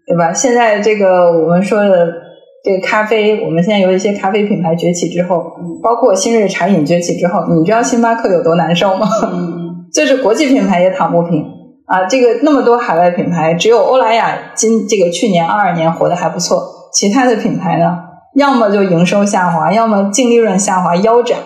[0.08, 0.32] 对吧？
[0.34, 2.08] 现在这个我们说的
[2.64, 5.44] 这个咖啡，我们现在有一些咖啡品牌崛起之后，
[5.84, 9.08] 包括新锐茶饮崛起之后，你知道星巴克有多难受吗？
[9.32, 11.44] 嗯， 就是国际品牌也躺不平
[11.88, 12.06] 啊。
[12.06, 16.62] 这个那么多海外品牌，只有欧莱雅今这个去年二二年活得还不错，
[16.94, 17.98] 其他的品牌呢，
[18.36, 21.38] 要么就营收下滑，要么净利润下滑腰斩。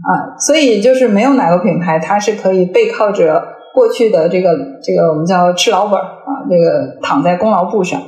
[0.00, 3.42] 啊，所以就是没有哪个品牌它是可以背靠着
[3.74, 8.00] 过去的这个这个我们叫吃老本啊，这个躺在功劳簿上，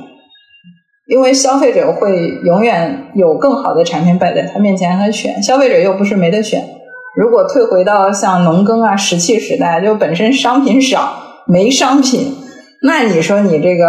[1.07, 6.63] 因为消费者会永远有更好的产品摆在他面前让他选，消费者又不是没得选。
[7.15, 12.33] 如果退回到像农耕啊石器时代，就本身商品少没商品，
[12.83, 13.85] 那你说你这个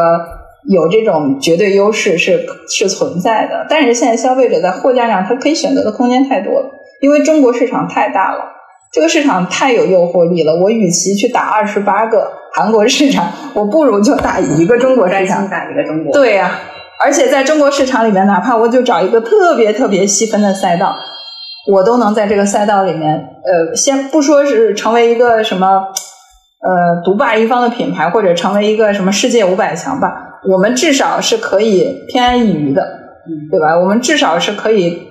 [0.69, 6.71] 有这种绝对优势是是存在的，但是现在消费者在货架上他可以选择的空间太多了。
[7.03, 8.45] 因为中国市场太大了，
[8.93, 10.55] 这个市场太有诱惑力了。
[10.55, 15.49] 我与其去打二十八个韩国市场，我不如就打一个中国市场。
[15.51, 16.13] 打一个中国。
[16.13, 16.61] 对呀，
[17.05, 20.95] 而且在中国市场里面，哪怕我就找一个特别特别细分的赛道，
[21.69, 32.87] 我都能在这个赛道里面，呃，先不说是成为一个什么呃独霸一方的品牌，或者成为一个什么世界五百强吧，我们至少是可以偏安一隅的，
[33.51, 33.77] 对吧？
[33.77, 35.09] 我们至少是可以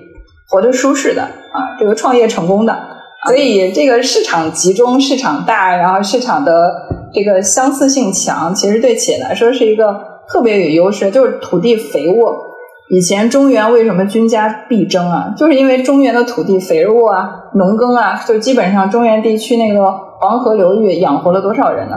[0.49, 2.77] 活得舒适的啊，这个创业成功的，
[3.27, 6.53] 所以这个市场集中、市场大，然后市场的
[7.13, 12.47] 这个相似性强，其实对企业来说是一个特别有优势，就是土地肥沃。
[12.89, 15.33] 以前中原为什么军家必争啊？
[15.37, 21.95] 就是因为中原的土地肥沃啊，农耕啊，就基本上中原地区那个黄河流域养活了多少人呢？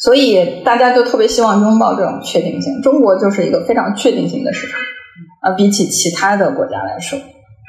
[0.00, 2.80] 所以大家就特别希望拥抱这种确定性。
[2.82, 4.80] 中国就是一个非常确定性的市场
[5.40, 7.18] 啊，比起其他的国家来说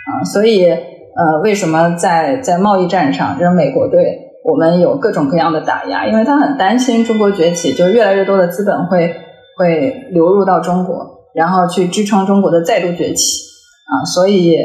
[0.06, 6.08] 啊，所以呃，为什么在在贸易战上，这美国对我们有各种各样的打压？
[6.08, 9.16] 因为他很担心中国崛起，就是越来越多的资本会
[9.58, 11.22] 会流入到中国。
[11.34, 13.24] 然后去支撑中国的再度崛起
[13.88, 14.58] 啊，所以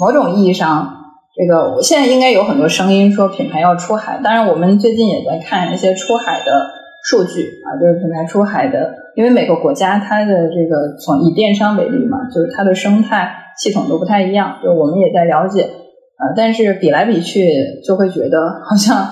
[0.00, 0.94] 某种意义上，
[1.36, 4.18] 这个我现在应该有很多声音说品牌要出海。
[4.24, 6.64] 当然，我们最近也在看一些出海的
[7.04, 16.32] 数据啊，就是品牌出海的，因为每个国家它的这个从以电商为例嘛，就是它的生态系统都不太一样，就我们也在了解啊。
[16.36, 17.48] 但是比来比去，
[17.86, 18.38] 就会觉得
[18.68, 19.06] 好像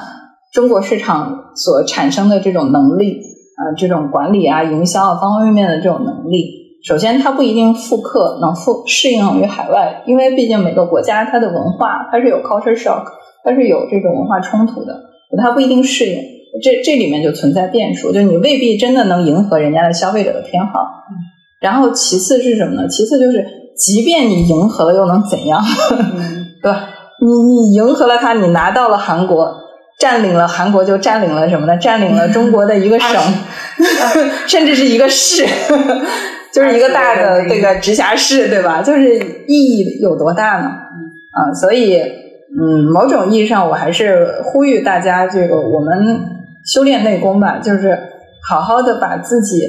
[0.52, 3.34] 中国市场所产生的这种能力。
[3.56, 13.04] 啊，这种管理啊、营销啊方方面面的这种能力，首先它不一定复刻能复适应于海外，因为毕竟每个国家它的文化它是有 culture shock，
[13.42, 14.94] 它是有这种文化冲突的，
[15.42, 16.18] 它不一定适应。
[16.62, 20.86] 这这里面就存在变数，就你未必真的能迎合人家的消费者的偏好。
[21.62, 22.86] 然后其次是什么呢？
[22.88, 23.42] 其次就是，
[23.76, 25.62] 即便你迎合了，又能怎样？
[26.62, 26.88] 对吧？
[27.20, 29.62] 你你迎合了他，你拿到了韩国。
[29.98, 31.74] 占领了韩国，就占领了什么呢？
[31.78, 33.18] 占领了中国的一个省，
[34.46, 35.46] 甚至是一个市，
[36.52, 38.82] 就是一个大的这个直辖市，对吧？
[38.82, 39.16] 就是
[39.48, 40.66] 意义有多大呢？
[41.32, 45.96] 啊，所以，嗯，某种意义上，我还是呼吁大家，这个我们
[46.66, 47.98] 修炼内功吧，就是
[48.46, 49.62] 好好的把自己，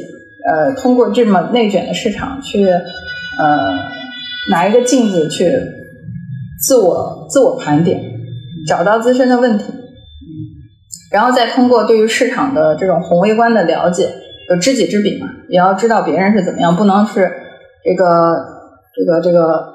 [0.46, 3.80] 呃，通过这么内卷的市场去，呃，
[4.52, 5.50] 拿一个镜子去
[6.66, 8.02] 自我自我盘点，
[8.68, 9.66] 找到自身的问题。
[11.12, 14.10] 然后再通过对于市场的这种宏微观的了解，
[14.50, 17.32] 有知己知彼嘛，也要知道别人是怎么样，不能是
[17.84, 18.06] 这个
[18.94, 19.74] 这个这个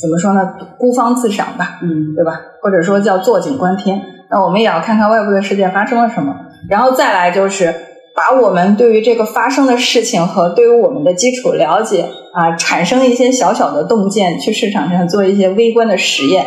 [0.00, 0.54] 怎么说呢？
[0.78, 2.40] 孤芳自赏吧，嗯，对吧？
[2.62, 4.00] 或者说叫坐井观天。
[4.30, 6.36] 那我们也要看看外部的世界发生了什么，
[6.68, 7.74] 然后再来就是
[8.18, 16.46] 把我们对于这个发生的事情和对于我们的基础了解啊，产生一些小小的洞见，去市场上做一些微观的实验，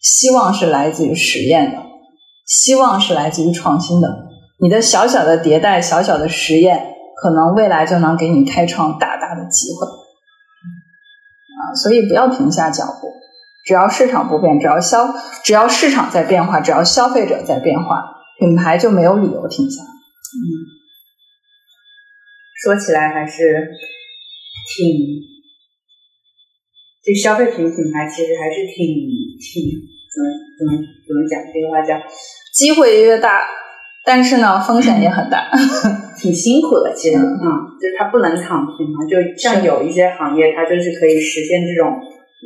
[0.00, 1.78] 希望是来自于实验的。
[2.46, 4.08] 希望是来自于创新的，
[4.60, 9.88] 你的小小的迭代、小小的实验，可能未来就能给你开创大大的机会。
[9.88, 13.08] 啊，所以不要停下脚步，
[13.66, 15.12] 只要市场不变，只要消，
[15.42, 18.04] 只要市场在变化，只要消费者在变化，
[18.38, 19.82] 品牌就没有理由停下。
[20.34, 20.40] 嗯，
[22.62, 23.70] 说起来还是
[24.76, 24.86] 挺，
[27.02, 28.76] 这消费品品牌其实还是挺
[29.40, 29.88] 挺。
[30.08, 30.26] 怎么
[30.58, 30.72] 怎么
[31.06, 31.38] 怎么讲？
[31.52, 31.94] 这句话叫
[32.52, 33.46] 机会越大，
[34.04, 35.48] 但是呢风险也很大，
[36.18, 36.92] 挺辛苦的。
[36.96, 37.46] 其实，嗯，
[37.78, 39.06] 就是它不能躺平嘛。
[39.06, 41.94] 就像有一些行业，它就是可以实现这种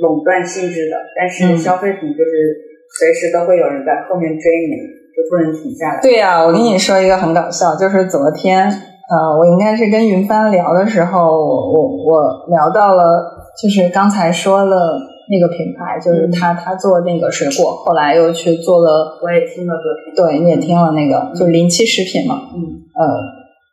[0.02, 2.60] 垄断性质的，但是消费品就是
[2.98, 4.76] 随时都会有人在后面追你，
[5.14, 6.00] 就不能停下来。
[6.02, 15.08] 对呀，我跟你说一个很搞笑，就是昨天，呃，我应该是跟云帆聊的时候，我我我聊到了，就是刚才说了。
[15.30, 19.18] 那个品牌就是他，他做那个水果，后来又去做了。
[19.22, 19.72] 我也听了。
[20.14, 22.42] 对，你也听了那个，就是临期食品嘛。
[22.52, 22.60] 嗯。
[22.92, 23.06] 呃，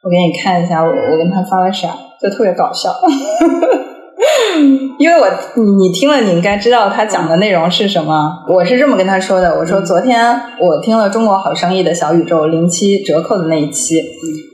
[0.04, 1.90] 我给你看一下，我我跟他发了啥，
[2.22, 2.92] 就特别搞笑。
[5.00, 8.44] 因为我你你听了，你应该知道他讲的内容是什么。
[8.50, 13.96] 我是这么跟他说的，我说昨天我听了《中国好生意》的小宇宙零七折扣的那一期，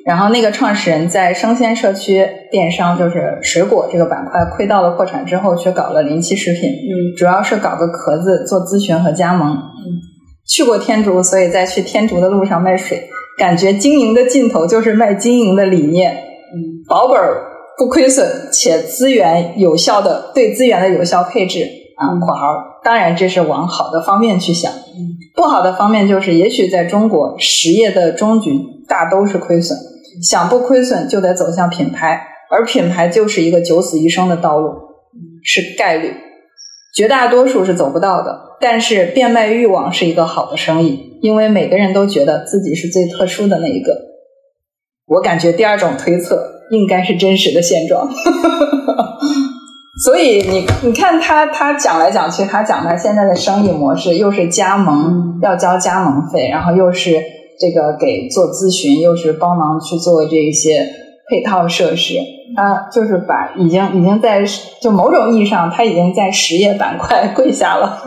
[0.05, 9.97] 然后那个创始人在生鲜社区电商，就是水果这个板块亏到了破产之后，去搞了零七食品，嗯，主要是搞个壳子做咨询和加盟，嗯，
[10.47, 17.54] 去过天竺，所以在去天竺的路上卖水，感觉经营的尽头就是卖经营的理念，嗯，保本儿。
[17.77, 21.67] 不亏损且资源有效的对资源的有效配置
[21.97, 22.47] 啊，括号
[22.83, 24.71] 当然这是往好的方面去想，
[25.35, 28.51] 不好的方面就是也许在中国实业的终局
[28.87, 29.77] 大都是亏损，
[30.23, 34.73] 想不亏损就得走向品牌，而品牌就是一个九死一生的道路，
[35.43, 36.13] 是概率，
[36.95, 38.55] 绝大多数是走不到的。
[38.61, 43.93] 但是变卖欲望是一个好的生意，因为每个人都觉得自己是最特殊的那一个。
[45.07, 46.54] 我感觉第二种推测。
[46.71, 48.07] 应该是真实的现状。
[50.03, 57.17] 所以你你看他他讲来讲去，他讲他现在的生意模式，又是加盟要交加盟费，然后又是
[57.57, 60.85] 这个给做咨询，又是帮忙去做这些
[61.29, 62.15] 配套设施，
[62.57, 64.43] 他就是把已经已经在
[64.81, 67.97] 就某种意义上，他已经在实业板块 跪下了，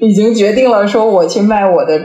[0.00, 2.00] 已经决定了说我去卖我的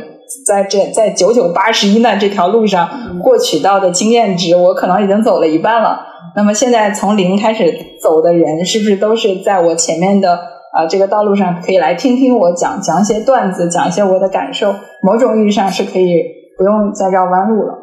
[0.45, 2.88] 在这在九九八十一难这条路上
[3.21, 5.99] 获取到的经验值，我可能已经走了一半了。
[6.36, 10.38] 那么现在从零开始走的人，是不是都是在我前面的
[10.73, 14.75] 啊这个道路上可以来听听我讲讲一些段子，讲一些我的感受？
[15.01, 16.21] 某种意义上是可以
[16.57, 17.73] 不用再绕弯路了，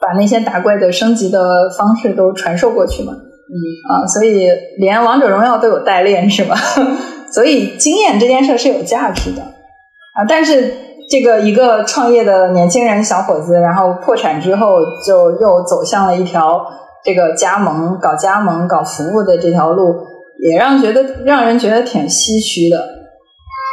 [0.00, 3.12] 把那些打怪的升级的方式都传授过去嘛。
[3.12, 3.56] 嗯
[3.88, 4.46] 啊，所以
[4.78, 6.56] 连王者荣耀都有代练是吧？
[7.32, 10.24] 所以经验这件事是有价值的啊。
[10.28, 10.74] 但是
[11.10, 16.64] 这个一个创业的年轻人小伙子，然后破产之后就又走向了一条。
[17.04, 19.94] 这个加盟搞加盟搞服务的这条路，
[20.42, 22.76] 也让觉得让人觉得挺唏嘘的，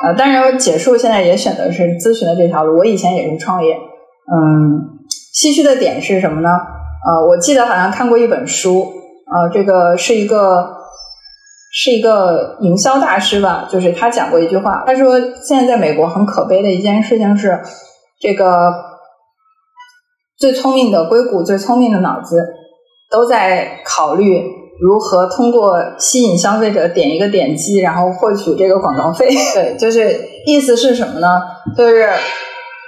[0.06, 2.78] 啊，当然解数现在也选的是咨询的这条路。
[2.78, 5.02] 我以前也是创业，嗯，
[5.34, 6.50] 唏嘘的点是什么呢？
[6.50, 8.94] 呃，我记得好像看过一本书，
[9.26, 10.75] 呃，这个是一个
[11.76, 17.60] 是一个营销大师吧，就是他讲过一句话，他说现在在美国很可悲的一件事情是，
[18.20, 18.48] 这个
[20.40, 22.38] 最聪明的硅谷最聪明的脑子。
[23.12, 24.44] 都在考虑
[24.82, 29.30] 如何通过吸引消费者点一个点击，然后获取这个广告费。
[29.54, 31.28] 对，就是意思是什么呢？
[31.78, 32.10] 就是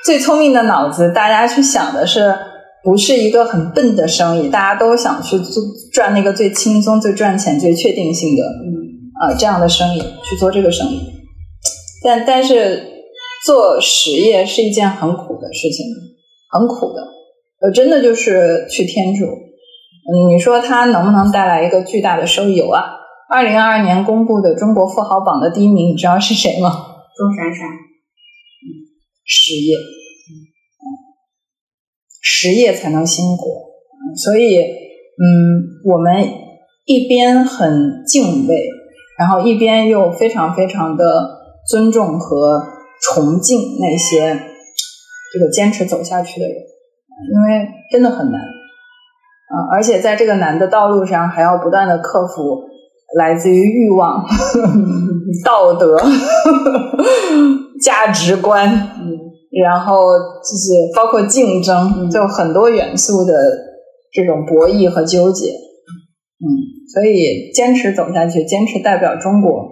[0.04, 2.36] 最聪明的脑子，大家去想的是
[2.84, 4.50] 不是一个很笨的生意？
[4.50, 8.66] 大家都想去做赚那个最轻松、最赚钱、最确定性的，嗯
[9.20, 11.00] 啊这样的生意去做这个生意。
[12.04, 12.84] 但但是
[13.46, 15.86] 做实业是一件很苦的事情，
[16.52, 17.02] 很苦的。
[17.60, 19.26] 呃，真的就是去天主。
[19.26, 22.56] 嗯，你说它能不能带来一个巨大的收益？
[22.56, 22.84] 有啊，
[23.30, 26.70] 二零二二年公布的中国富豪榜的第一名，你知道是谁吗？
[27.18, 27.68] 钟闪闪。
[27.68, 28.70] 嗯，
[29.26, 29.76] 实业。
[32.30, 33.48] 实业才能兴国。
[34.24, 36.26] 所以，嗯，我们
[36.86, 38.70] 一边很敬畏，
[39.18, 41.06] 然后一边又非常非常的
[41.68, 42.62] 尊重和
[43.02, 44.40] 崇敬那些
[45.34, 46.56] 这个坚持走下去的人，
[47.34, 48.42] 因为真的很难。
[48.42, 52.64] 嗯，而且在这个难的道路上，还要不断的克服
[53.18, 54.26] 来自于欲望、
[55.44, 55.98] 道德、
[57.82, 58.70] 价值观，
[59.00, 59.16] 嗯，
[59.64, 63.34] 然后就是包括竞争，就很多元素的
[64.12, 66.45] 这种博弈和纠结，嗯，
[66.93, 69.70] 所以坚持走下去，坚持代表中国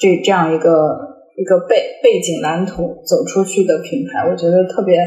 [0.00, 0.98] 这这样一个
[1.36, 4.98] 一个背背景蓝图走出去的品牌，我觉得特别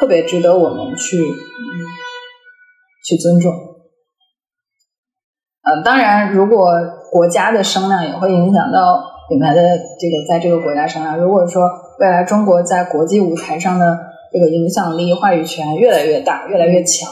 [0.00, 1.18] 特别值得我们去。
[3.06, 3.50] 去尊重，
[5.62, 6.68] 呃，当然，如果
[7.10, 9.00] 国家的声量也会影响到
[9.30, 9.62] 品牌的
[9.98, 11.18] 这个在这个国家声量。
[11.18, 11.62] 如果说
[11.98, 13.98] 未来中国在国际舞台上的
[14.32, 17.10] 这个影响力、话语权越来越大、越来越强，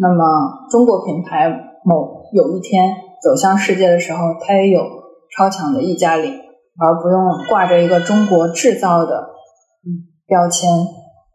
[0.00, 1.48] 那么中国品牌
[1.84, 2.90] 某有一天
[3.22, 4.82] 走向世界的时候，它也有
[5.36, 6.28] 超强的溢价力，
[6.78, 9.28] 而不用挂着一个中国制造的
[10.26, 10.68] 标签，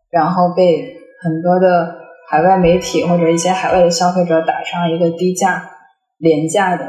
[0.09, 2.01] 然后被很多的。
[2.29, 5.69] 海外媒体或者一些海外的消费者打上一个低价、
[6.17, 6.85] 廉价的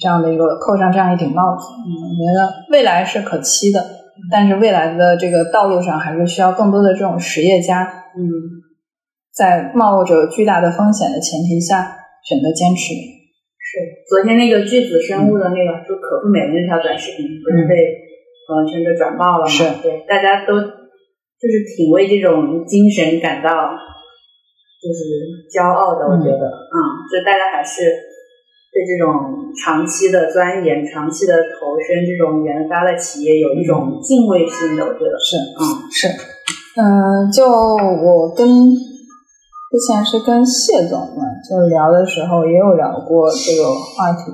[0.00, 3.84] 这样的一个扣上这样一顶帽子，嗯，我觉得未来是可期的，
[4.30, 7.82] 但是未来的这个道路上还是需要更多的这种实业家，
[8.16, 8.22] 嗯，
[9.34, 12.94] 在冒着巨大的风险的前提下选择坚持。
[12.94, 13.78] 是
[14.08, 17.74] 昨天那个巨子生物的那个就可不美的那条短视频，不是被
[18.46, 19.48] 朋友圈都转爆了吗？
[19.48, 23.50] 是对，大家都就是挺为这种精神感到。
[24.82, 24.98] 就是
[25.46, 26.76] 骄傲的，我觉得，嗯，
[27.06, 27.86] 就大家还是
[28.72, 35.60] 对这种长期的钻研、长期的投身这种研发的企业有一种敬畏心的，我觉得是，嗯，
[35.92, 36.08] 是，
[36.80, 44.32] 嗯，就我跟之前是跟谢总嘛，就聊的时候也有聊过这个话题，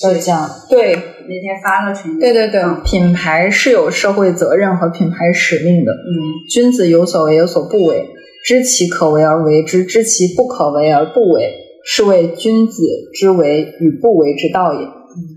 [0.00, 8.10] 就讲对那天发了群，对对对，品牌是有社会责任和品牌使命的，嗯，君子有所为，有所不为。
[8.44, 12.82] 知其可为而为之，知其不可为而不为，是谓君子
[13.14, 14.88] 之为与不为之道也。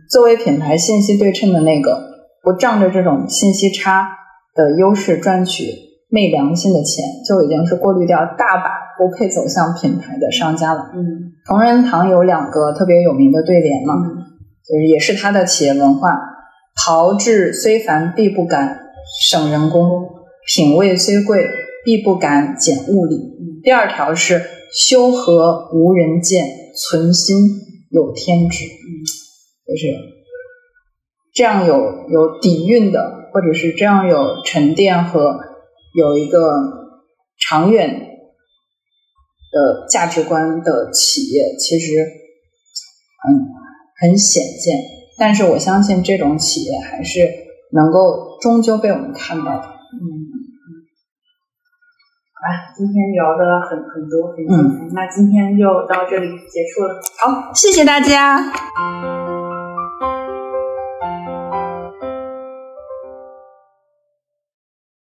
[0.09, 2.01] 作为品牌信息对称的那个，
[2.41, 4.09] 不仗着这种信息差
[4.55, 5.65] 的优势赚取
[6.09, 10.91] 昧良心的钱，就已经是过滤掉大把不配走向品牌的商家了。
[10.95, 13.95] 嗯，同仁堂有两个特别有名的对联嘛，
[14.67, 16.09] 就是也是他的企业文化：
[16.75, 18.79] 陶制虽繁必不敢
[19.29, 19.87] 省人工，
[20.45, 21.45] 品味虽贵。
[21.85, 23.17] 必不敢减物力。
[23.63, 27.37] 第二条是修和无人见，存心
[27.89, 28.65] 有天知。
[28.65, 29.87] 就是
[31.33, 31.75] 这样有
[32.09, 35.39] 有底蕴的，或者是这样有沉淀和
[35.95, 36.39] 有一个
[37.37, 37.99] 长远
[39.51, 41.93] 的价值观的企业，其实
[43.23, 44.75] 很很显见。
[45.17, 47.19] 但是我相信这种企业还是
[47.71, 49.67] 能够终究被我们看到的。
[49.93, 50.18] 嗯。
[52.41, 56.95] 哎，今天聊的很很多很精彩，那今天就到这里结束了。
[57.17, 59.28] 好，谢谢大家。